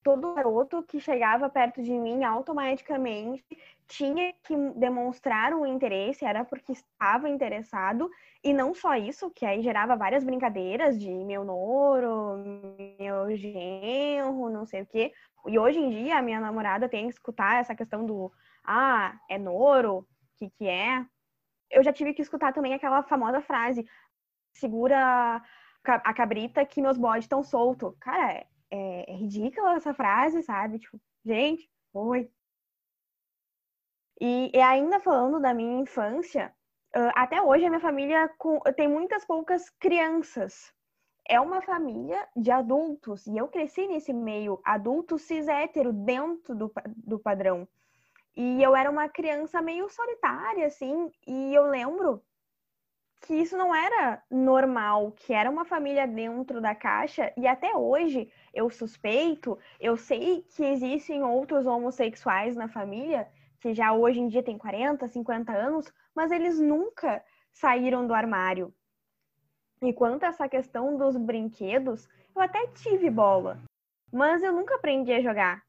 todo 0.04 0.34
garoto 0.34 0.82
que 0.84 1.00
chegava 1.00 1.50
perto 1.50 1.84
de 1.84 1.91
mim 1.91 2.23
automaticamente 2.23 3.43
tinha 3.88 4.34
que 4.43 4.56
demonstrar 4.76 5.54
um 5.54 5.65
interesse, 5.65 6.26
era 6.26 6.43
porque 6.43 6.73
estava 6.73 7.30
interessado, 7.30 8.10
e 8.43 8.54
não 8.54 8.73
só 8.73 8.95
isso, 8.95 9.32
que 9.32 9.45
aí 9.45 9.62
gerava 9.62 9.95
várias 9.95 10.23
brincadeiras 10.23 11.00
de 11.00 11.10
meu 11.10 11.43
noro, 11.43 12.43
meu 13.00 13.36
genro, 13.36 14.50
não 14.50 14.65
sei 14.65 14.82
o 14.82 14.86
quê. 14.86 15.13
E 15.45 15.58
hoje 15.58 15.80
em 15.80 15.89
dia 15.89 16.17
a 16.17 16.21
minha 16.21 16.39
namorada 16.39 16.89
tem 16.89 17.06
que 17.06 17.13
escutar 17.13 17.62
essa 17.62 17.76
questão 17.76 18.06
do 18.06 18.32
ah, 18.67 19.17
é 19.30 19.38
noro, 19.38 19.99
o 19.99 20.06
que 20.38 20.49
que 20.51 20.67
é? 20.67 21.06
Eu 21.71 21.84
já 21.84 21.93
tive 21.93 22.13
que 22.13 22.21
escutar 22.21 22.53
também 22.53 22.73
aquela 22.73 23.03
famosa 23.03 23.41
frase, 23.41 23.86
segura 24.53 25.41
a 25.84 26.13
cabrita 26.13 26.65
que 26.65 26.82
meus 26.82 26.97
bodes 26.97 27.25
estão 27.25 27.43
soltos. 27.43 27.95
Cara, 27.99 28.45
é, 28.69 29.12
é 29.12 29.15
ridícula 29.15 29.75
essa 29.75 29.93
frase, 29.93 30.43
sabe? 30.43 30.80
Tipo, 30.80 30.99
gente, 31.25 31.69
oi. 31.93 32.30
E, 34.19 34.51
e 34.53 34.62
ainda 34.62 34.99
falando 34.99 35.39
da 35.39 35.53
minha 35.53 35.82
infância, 35.82 36.53
até 37.15 37.41
hoje 37.41 37.65
a 37.65 37.69
minha 37.69 37.80
família 37.80 38.30
tem 38.75 38.88
muitas 38.88 39.25
poucas 39.25 39.69
crianças. 39.80 40.73
É 41.30 41.39
uma 41.39 41.62
família 41.62 42.27
de 42.36 42.49
adultos, 42.49 43.27
e 43.27 43.38
eu 43.38 43.49
cresci 43.49 43.86
nesse 43.86 44.13
meio 44.13 44.62
adulto 44.63 45.17
cis 45.17 45.47
hétero 45.47 45.91
dentro 45.91 46.56
do, 46.56 46.71
do 46.95 47.19
padrão. 47.19 47.67
E 48.39 48.62
eu 48.62 48.76
era 48.76 48.88
uma 48.88 49.10
criança 49.10 49.60
meio 49.63 49.89
solitária, 49.89 50.67
assim, 50.67 51.12
e 51.26 51.56
eu 51.56 51.65
lembro 51.65 52.23
que 53.21 53.34
isso 53.34 53.58
não 53.58 53.73
era 53.73 54.21
normal, 54.30 55.12
que 55.13 55.34
era 55.34 55.50
uma 55.50 55.65
família 55.65 56.06
dentro 56.06 56.62
da 56.62 56.76
caixa, 56.76 57.34
e 57.36 57.47
até 57.47 57.76
hoje 57.76 58.32
eu 58.54 58.69
suspeito, 58.69 59.58
eu 59.80 59.97
sei 59.97 60.43
que 60.56 60.63
existem 60.63 61.23
outros 61.23 61.65
homossexuais 61.65 62.56
na 62.56 62.67
família, 62.67 63.28
que 63.60 63.73
já 63.73 63.91
hoje 63.91 64.19
em 64.19 64.28
dia 64.28 64.43
tem 64.43 64.56
40, 64.56 65.08
50 65.08 65.52
anos, 65.52 65.91
mas 66.13 66.32
eles 66.32 66.60
nunca 66.60 67.26
saíram 67.52 68.06
do 68.06 68.13
armário. 68.13 68.71
E 69.82 69.91
quanto 69.91 70.26
a 70.26 70.28
essa 70.28 70.47
questão 70.47 70.95
dos 70.95 71.17
brinquedos, 71.17 72.08
eu 72.36 72.41
até 72.43 72.67
tive 72.67 73.10
bola, 73.10 73.60
mas 74.13 74.43
eu 74.43 74.54
nunca 74.54 74.76
aprendi 74.76 75.12
a 75.12 75.21
jogar. 75.21 75.66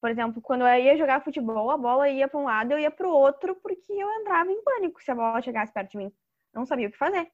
Por 0.00 0.10
exemplo, 0.10 0.40
quando 0.40 0.62
eu 0.66 0.78
ia 0.78 0.96
jogar 0.96 1.22
futebol, 1.22 1.70
a 1.70 1.76
bola 1.76 2.08
ia 2.08 2.28
para 2.28 2.38
um 2.40 2.44
lado 2.44 2.72
eu 2.72 2.78
ia 2.78 2.90
para 2.90 3.06
o 3.08 3.12
outro 3.12 3.56
porque 3.56 3.92
eu 3.92 4.10
entrava 4.20 4.50
em 4.50 4.62
pânico 4.62 5.02
se 5.02 5.10
a 5.10 5.14
bola 5.14 5.42
chegasse 5.42 5.72
perto 5.72 5.90
de 5.92 5.98
mim. 5.98 6.12
Não 6.54 6.64
sabia 6.64 6.88
o 6.88 6.90
que 6.90 6.98
fazer. 6.98 7.30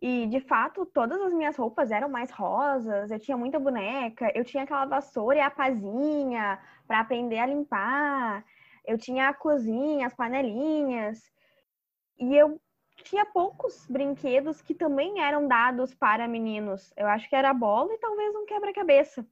E, 0.00 0.26
de 0.26 0.40
fato, 0.40 0.86
todas 0.86 1.20
as 1.20 1.32
minhas 1.32 1.56
roupas 1.56 1.90
eram 1.90 2.08
mais 2.08 2.30
rosas, 2.30 3.10
eu 3.10 3.18
tinha 3.18 3.36
muita 3.36 3.58
boneca, 3.58 4.30
eu 4.34 4.44
tinha 4.44 4.62
aquela 4.62 4.84
vassoura 4.86 5.38
e 5.38 5.40
a 5.40 5.50
pazinha 5.50 6.60
para 6.86 7.00
aprender 7.00 7.38
a 7.38 7.46
limpar, 7.46 8.44
eu 8.86 8.96
tinha 8.96 9.28
a 9.28 9.34
cozinha, 9.34 10.06
as 10.06 10.14
panelinhas. 10.14 11.20
E 12.18 12.34
eu 12.36 12.60
tinha 13.04 13.26
poucos 13.26 13.86
brinquedos 13.88 14.62
que 14.62 14.74
também 14.74 15.20
eram 15.20 15.48
dados 15.48 15.94
para 15.94 16.28
meninos. 16.28 16.92
Eu 16.96 17.06
acho 17.08 17.28
que 17.28 17.36
era 17.36 17.52
bola 17.54 17.92
e 17.92 17.98
talvez 17.98 18.34
um 18.36 18.46
quebra-cabeça. 18.46 19.26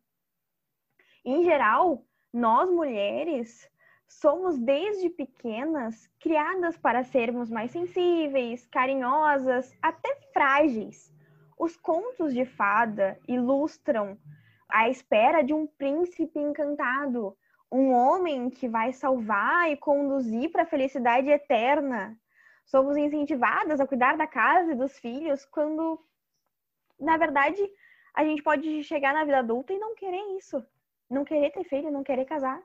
Em 1.29 1.43
geral, 1.43 2.05
nós 2.33 2.71
mulheres 2.71 3.69
somos 4.07 4.57
desde 4.57 5.11
pequenas 5.11 6.07
criadas 6.21 6.77
para 6.77 7.03
sermos 7.03 7.51
mais 7.51 7.73
sensíveis, 7.73 8.65
carinhosas, 8.69 9.77
até 9.83 10.15
frágeis. 10.33 11.13
Os 11.59 11.77
contos 11.77 12.33
de 12.33 12.45
fada 12.45 13.19
ilustram 13.27 14.17
a 14.69 14.89
espera 14.89 15.43
de 15.43 15.53
um 15.53 15.67
príncipe 15.67 16.39
encantado, 16.39 17.37
um 17.73 17.91
homem 17.93 18.49
que 18.49 18.69
vai 18.69 18.93
salvar 18.93 19.69
e 19.69 19.77
conduzir 19.77 20.53
para 20.53 20.63
a 20.63 20.67
felicidade 20.67 21.29
eterna. 21.29 22.17
Somos 22.65 22.97
incentivadas 22.97 23.81
a 23.81 23.87
cuidar 23.87 24.17
da 24.17 24.29
casa 24.29 24.71
e 24.71 24.77
dos 24.77 24.97
filhos 25.01 25.45
quando, 25.45 26.01
na 27.01 27.17
verdade, 27.17 27.69
a 28.15 28.23
gente 28.23 28.45
pode 28.45 28.85
chegar 28.85 29.13
na 29.13 29.25
vida 29.25 29.39
adulta 29.39 29.73
e 29.73 29.79
não 29.81 29.97
querer 29.97 30.23
isso. 30.37 30.65
Não 31.09 31.25
querer 31.25 31.51
ter 31.53 31.65
filho, 31.65 31.91
não 31.91 32.03
querer 32.03 32.25
casar. 32.25 32.61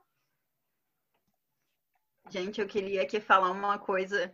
Gente, 2.29 2.61
eu 2.61 2.67
queria 2.67 3.01
aqui 3.01 3.19
falar 3.19 3.51
uma 3.51 3.77
coisa 3.77 4.33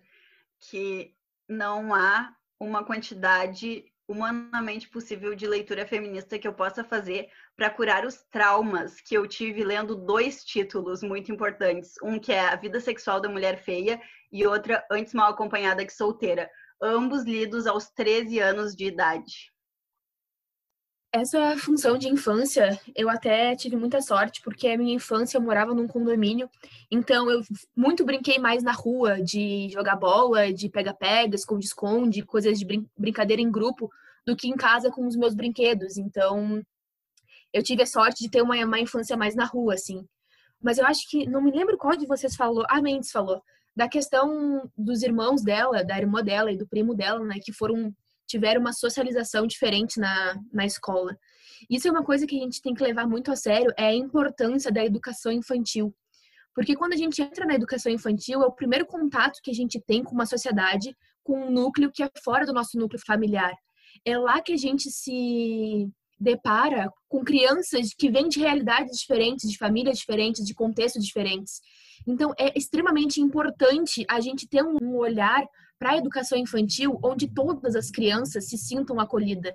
que 0.60 1.16
não 1.48 1.94
há 1.94 2.36
uma 2.60 2.84
quantidade 2.84 3.92
humanamente 4.08 4.88
possível 4.88 5.36
de 5.36 5.46
leitura 5.46 5.86
feminista 5.86 6.40
que 6.40 6.48
eu 6.48 6.54
possa 6.54 6.84
fazer 6.84 7.30
para 7.56 7.70
curar 7.70 8.06
os 8.06 8.24
traumas 8.32 9.02
que 9.02 9.16
eu 9.16 9.28
tive 9.28 9.64
lendo 9.64 9.96
dois 9.96 10.46
títulos 10.46 11.04
muito 11.04 11.32
importantes. 11.32 11.96
Um 12.02 12.18
que 12.18 12.32
é 12.32 12.40
A 12.40 12.56
Vida 12.56 12.80
Sexual 12.80 13.20
da 13.20 13.28
Mulher 13.28 13.62
Feia 13.62 14.02
e 14.32 14.48
outra 14.48 14.86
Antes 14.90 15.14
Mal 15.14 15.32
Acompanhada 15.32 15.86
que 15.86 15.92
Solteira, 15.92 16.50
ambos 16.82 17.24
lidos 17.24 17.68
aos 17.68 17.90
13 17.90 18.40
anos 18.40 18.76
de 18.76 18.86
idade. 18.86 19.52
Essa 21.20 21.58
função 21.58 21.98
de 21.98 22.08
infância, 22.08 22.80
eu 22.96 23.10
até 23.10 23.56
tive 23.56 23.76
muita 23.76 24.02
sorte, 24.02 24.40
porque 24.42 24.68
a 24.68 24.78
minha 24.78 24.94
infância 24.94 25.38
eu 25.38 25.42
morava 25.42 25.74
num 25.74 25.88
condomínio, 25.88 26.50
então 26.92 27.30
eu 27.30 27.42
muito 27.76 28.06
brinquei 28.06 28.38
mais 28.38 28.62
na 28.62 28.72
rua, 28.72 29.22
de 29.22 29.68
jogar 29.70 29.96
bola, 29.96 30.54
de 30.54 30.70
pega-pega, 30.70 31.36
esconde-esconde, 31.36 32.24
coisas 32.24 32.60
de 32.60 32.66
brin 32.66 32.88
brincadeira 32.96 33.42
em 33.42 33.52
grupo, 33.52 33.90
do 34.26 34.36
que 34.36 34.48
em 34.48 34.56
casa 34.56 34.92
com 34.92 35.08
os 35.08 35.16
meus 35.16 35.34
brinquedos. 35.34 35.98
Então, 35.98 36.62
eu 37.52 37.64
tive 37.64 37.82
a 37.82 37.88
sorte 37.88 38.24
de 38.24 38.30
ter 38.30 38.42
uma, 38.44 38.56
uma 38.64 38.80
infância 38.80 39.18
mais 39.18 39.36
na 39.36 39.46
rua, 39.46 39.74
assim. 39.74 40.06
Mas 40.62 40.78
eu 40.78 40.86
acho 40.86 41.10
que, 41.10 41.28
não 41.28 41.42
me 41.42 41.52
lembro 41.52 41.78
qual 41.78 41.96
de 41.98 42.06
vocês 42.06 42.36
falou, 42.36 42.64
a 42.70 42.82
Mendes 42.82 43.12
falou, 43.12 43.42
da 43.76 43.88
questão 43.88 44.70
dos 44.78 45.02
irmãos 45.02 45.42
dela, 45.42 45.84
da 45.84 45.98
irmã 45.98 46.24
dela 46.24 46.52
e 46.52 46.58
do 46.58 46.68
primo 46.68 46.94
dela, 46.94 47.24
né, 47.24 47.36
que 47.42 47.54
foram 47.54 47.94
tiveram 48.28 48.62
uma 48.62 48.74
socialização 48.74 49.48
diferente 49.48 50.00
na, 50.00 50.40
na 50.52 50.66
escola. 50.66 51.18
Isso 51.70 51.88
é 51.88 51.92
uma 51.92 52.04
coisa 52.04 52.28
que 52.28 52.38
a 52.38 52.44
gente 52.44 52.62
tem 52.62 52.74
que 52.74 52.84
levar 52.84 53.08
muito 53.08 53.32
a 53.32 53.36
sério, 53.36 53.74
é 53.78 53.88
a 53.88 53.96
importância 53.96 54.72
da 54.72 54.86
educação 54.86 55.32
infantil. 55.32 55.96
Porque 56.54 56.76
quando 56.76 56.94
a 56.94 56.98
gente 56.98 57.22
entra 57.22 57.46
na 57.46 57.56
educação 57.56 57.92
infantil, 57.92 58.42
é 58.42 58.46
o 58.46 58.52
primeiro 58.52 58.86
contato 58.86 59.40
que 59.44 59.52
a 59.52 59.54
gente 59.54 59.80
tem 59.80 60.04
com 60.04 60.14
uma 60.14 60.26
sociedade, 60.26 60.96
com 61.24 61.46
um 61.46 61.52
núcleo 61.52 61.92
que 61.92 62.04
é 62.04 62.10
fora 62.24 62.46
do 62.46 62.54
nosso 62.54 62.78
núcleo 62.78 63.02
familiar. 63.06 63.54
É 64.04 64.18
lá 64.18 64.42
que 64.42 64.54
a 64.54 64.58
gente 64.58 64.90
se 64.90 65.88
depara 66.20 66.92
com 67.08 67.24
crianças 67.24 67.94
que 67.94 68.10
vêm 68.10 68.28
de 68.28 68.40
realidades 68.40 69.00
diferentes, 69.00 69.50
de 69.50 69.58
famílias 69.58 70.00
diferentes, 70.00 70.44
de 70.44 70.54
contextos 70.54 71.06
diferentes. 71.06 71.62
Então, 72.08 72.34
é 72.40 72.58
extremamente 72.58 73.22
importante 73.22 74.06
a 74.10 74.20
gente 74.20 74.48
ter 74.48 74.64
um 74.64 74.96
olhar 74.96 75.46
para 75.80 75.92
a 75.92 75.98
educação 75.98 76.38
infantil 76.38 77.00
onde 77.04 77.28
todas 77.28 77.76
as 77.76 77.92
crianças 77.92 78.50
se 78.50 78.58
sintam 78.58 79.00
acolhidas. 79.00 79.54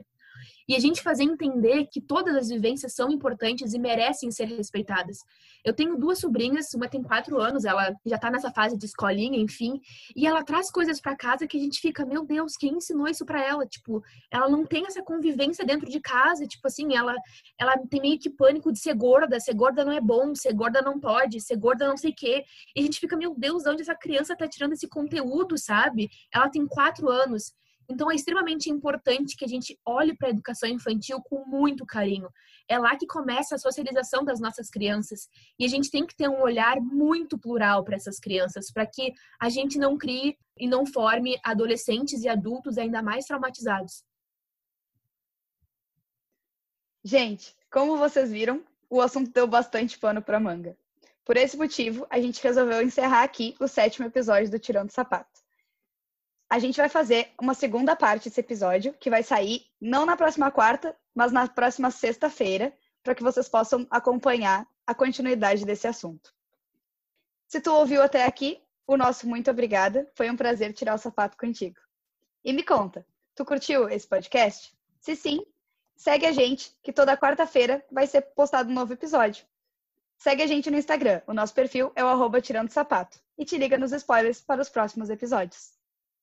E 0.69 0.75
a 0.75 0.79
gente 0.79 1.03
fazer 1.03 1.25
entender 1.25 1.87
que 1.91 2.01
todas 2.01 2.35
as 2.37 2.49
vivências 2.49 2.95
são 2.95 3.11
importantes 3.11 3.75
e 3.75 3.79
merecem 3.79 4.31
ser 4.31 4.47
respeitadas. 4.47 5.19
Eu 5.65 5.73
tenho 5.73 5.97
duas 5.97 6.19
sobrinhas, 6.19 6.75
uma 6.75 6.89
tem 6.89 7.03
quatro 7.03 7.41
anos, 7.41 7.65
ela 7.65 7.95
já 8.05 8.19
tá 8.19 8.31
nessa 8.31 8.51
fase 8.51 8.77
de 8.77 8.85
escolinha, 8.85 9.39
enfim, 9.39 9.81
e 10.17 10.27
ela 10.27 10.43
traz 10.45 10.71
coisas 10.71 11.01
para 11.01 11.17
casa 11.17 11.47
que 11.47 11.57
a 11.57 11.61
gente 11.61 11.81
fica, 11.81 12.05
meu 12.05 12.25
Deus, 12.25 12.57
quem 12.57 12.75
ensinou 12.75 13.07
isso 13.07 13.25
para 13.25 13.43
ela? 13.43 13.65
Tipo, 13.67 14.03
ela 14.31 14.49
não 14.49 14.67
tem 14.67 14.85
essa 14.87 15.03
convivência 15.03 15.65
dentro 15.65 15.89
de 15.89 16.01
casa, 16.01 16.47
tipo 16.47 16.67
assim, 16.67 16.95
ela, 16.97 17.15
ela 17.59 17.77
tem 17.89 18.01
meio 18.01 18.19
que 18.19 18.31
pânico 18.31 18.73
de 18.73 18.81
ser 18.81 18.95
gorda, 18.95 19.39
ser 19.39 19.55
gorda 19.55 19.85
não 19.85 19.93
é 19.93 20.01
bom, 20.01 20.35
ser 20.35 20.53
gorda 20.53 20.83
não 20.83 20.99
pode, 20.99 21.41
ser 21.41 21.57
gorda 21.57 21.87
não 21.87 21.97
sei 21.97 22.11
o 22.11 22.15
quê. 22.15 22.45
E 22.75 22.81
a 22.81 22.83
gente 22.83 22.99
fica, 22.99 23.17
meu 23.17 23.35
Deus, 23.37 23.63
de 23.63 23.71
onde 23.71 23.83
essa 23.83 23.95
criança 23.95 24.37
tá 24.37 24.49
tirando 24.49 24.73
esse 24.73 24.89
conteúdo, 24.89 25.57
sabe? 25.57 26.11
Ela 26.33 26.49
tem 26.49 26.67
quatro 26.67 27.09
anos. 27.09 27.53
Então, 27.89 28.11
é 28.11 28.15
extremamente 28.15 28.71
importante 28.71 29.37
que 29.37 29.45
a 29.45 29.49
gente 29.49 29.79
olhe 29.85 30.17
para 30.17 30.29
a 30.29 30.31
educação 30.31 30.69
infantil 30.69 31.21
com 31.23 31.45
muito 31.45 31.85
carinho. 31.85 32.29
É 32.69 32.79
lá 32.79 32.97
que 32.97 33.07
começa 33.07 33.55
a 33.55 33.59
socialização 33.59 34.25
das 34.25 34.41
nossas 34.41 34.71
crianças. 34.71 35.29
E 35.59 35.65
a 35.65 35.69
gente 35.69 35.91
tem 35.91 36.07
que 36.07 36.17
ter 36.17 36.29
um 36.29 36.41
olhar 36.41 36.81
muito 36.81 37.39
plural 37.39 37.85
para 37.85 37.97
essas 37.97 38.19
crianças, 38.19 38.71
para 38.71 38.87
que 38.87 39.13
a 39.41 39.49
gente 39.49 39.79
não 39.79 39.99
crie 39.99 40.37
e 40.59 40.67
não 40.67 40.87
forme 40.87 41.39
adolescentes 41.45 42.23
e 42.23 42.29
adultos 42.29 42.79
ainda 42.79 43.03
mais 43.03 43.27
traumatizados. 43.27 44.05
Gente, 47.05 47.55
como 47.71 47.97
vocês 47.97 48.31
viram, 48.31 48.65
o 48.89 49.01
assunto 49.01 49.33
deu 49.33 49.47
bastante 49.47 49.99
pano 49.99 50.23
para 50.23 50.39
manga. 50.39 50.77
Por 51.25 51.37
esse 51.37 51.57
motivo, 51.57 52.07
a 52.09 52.21
gente 52.21 52.43
resolveu 52.43 52.81
encerrar 52.83 53.25
aqui 53.25 53.57
o 53.59 53.67
sétimo 53.67 54.07
episódio 54.07 54.51
do 54.51 54.59
Tirando 54.59 54.91
Sapato 54.91 55.42
a 56.53 56.59
gente 56.59 56.77
vai 56.77 56.89
fazer 56.91 57.33
uma 57.41 57.55
segunda 57.55 57.97
parte 57.97 58.29
desse 58.29 58.39
episódio, 58.39 58.93
que 59.01 59.09
vai 59.09 59.23
sair 59.23 59.65
não 59.81 60.05
na 60.05 60.19
próxima 60.19 60.51
quarta, 60.51 60.95
mas 61.15 61.33
na 61.33 61.49
próxima 61.49 61.91
sexta-feira, 61.91 62.77
para 63.03 63.15
que 63.15 63.23
vocês 63.23 63.49
possam 63.49 63.87
acompanhar 63.91 64.69
a 64.87 64.95
continuidade 64.95 65.65
desse 65.65 65.87
assunto. 65.87 66.31
Se 67.49 67.59
tu 67.59 67.73
ouviu 67.73 68.03
até 68.03 68.27
aqui, 68.27 68.63
o 68.87 68.99
nosso 68.99 69.27
muito 69.27 69.51
obrigada. 69.51 70.07
Foi 70.15 70.31
um 70.31 70.37
prazer 70.37 70.75
tirar 70.75 70.95
o 70.95 70.99
sapato 70.99 71.39
contigo. 71.39 71.81
E 72.45 72.53
me 72.53 72.63
conta, 72.63 73.07
tu 73.35 73.47
curtiu 73.47 73.89
esse 73.89 74.07
podcast? 74.07 74.77
Se 75.01 75.17
sim, 75.17 75.41
segue 75.97 76.27
a 76.27 76.33
gente, 76.33 76.77
que 76.83 76.93
toda 76.93 77.17
quarta-feira 77.17 77.83
vai 77.91 78.07
ser 78.07 78.21
postado 78.21 78.69
um 78.69 78.75
novo 78.75 78.93
episódio. 78.93 79.47
Segue 80.19 80.43
a 80.43 80.47
gente 80.47 80.71
no 80.71 80.77
Instagram, 80.77 81.23
o 81.27 81.33
nosso 81.33 81.55
perfil 81.55 81.93
é 81.97 82.05
o 82.05 82.09
arroba 82.09 82.43
tirando 82.43 82.69
sapato. 82.69 83.19
E 83.39 83.45
te 83.47 83.57
liga 83.57 83.79
nos 83.79 83.93
spoilers 83.93 84.43
para 84.43 84.61
os 84.61 84.69
próximos 84.69 85.09
episódios. 85.09 85.81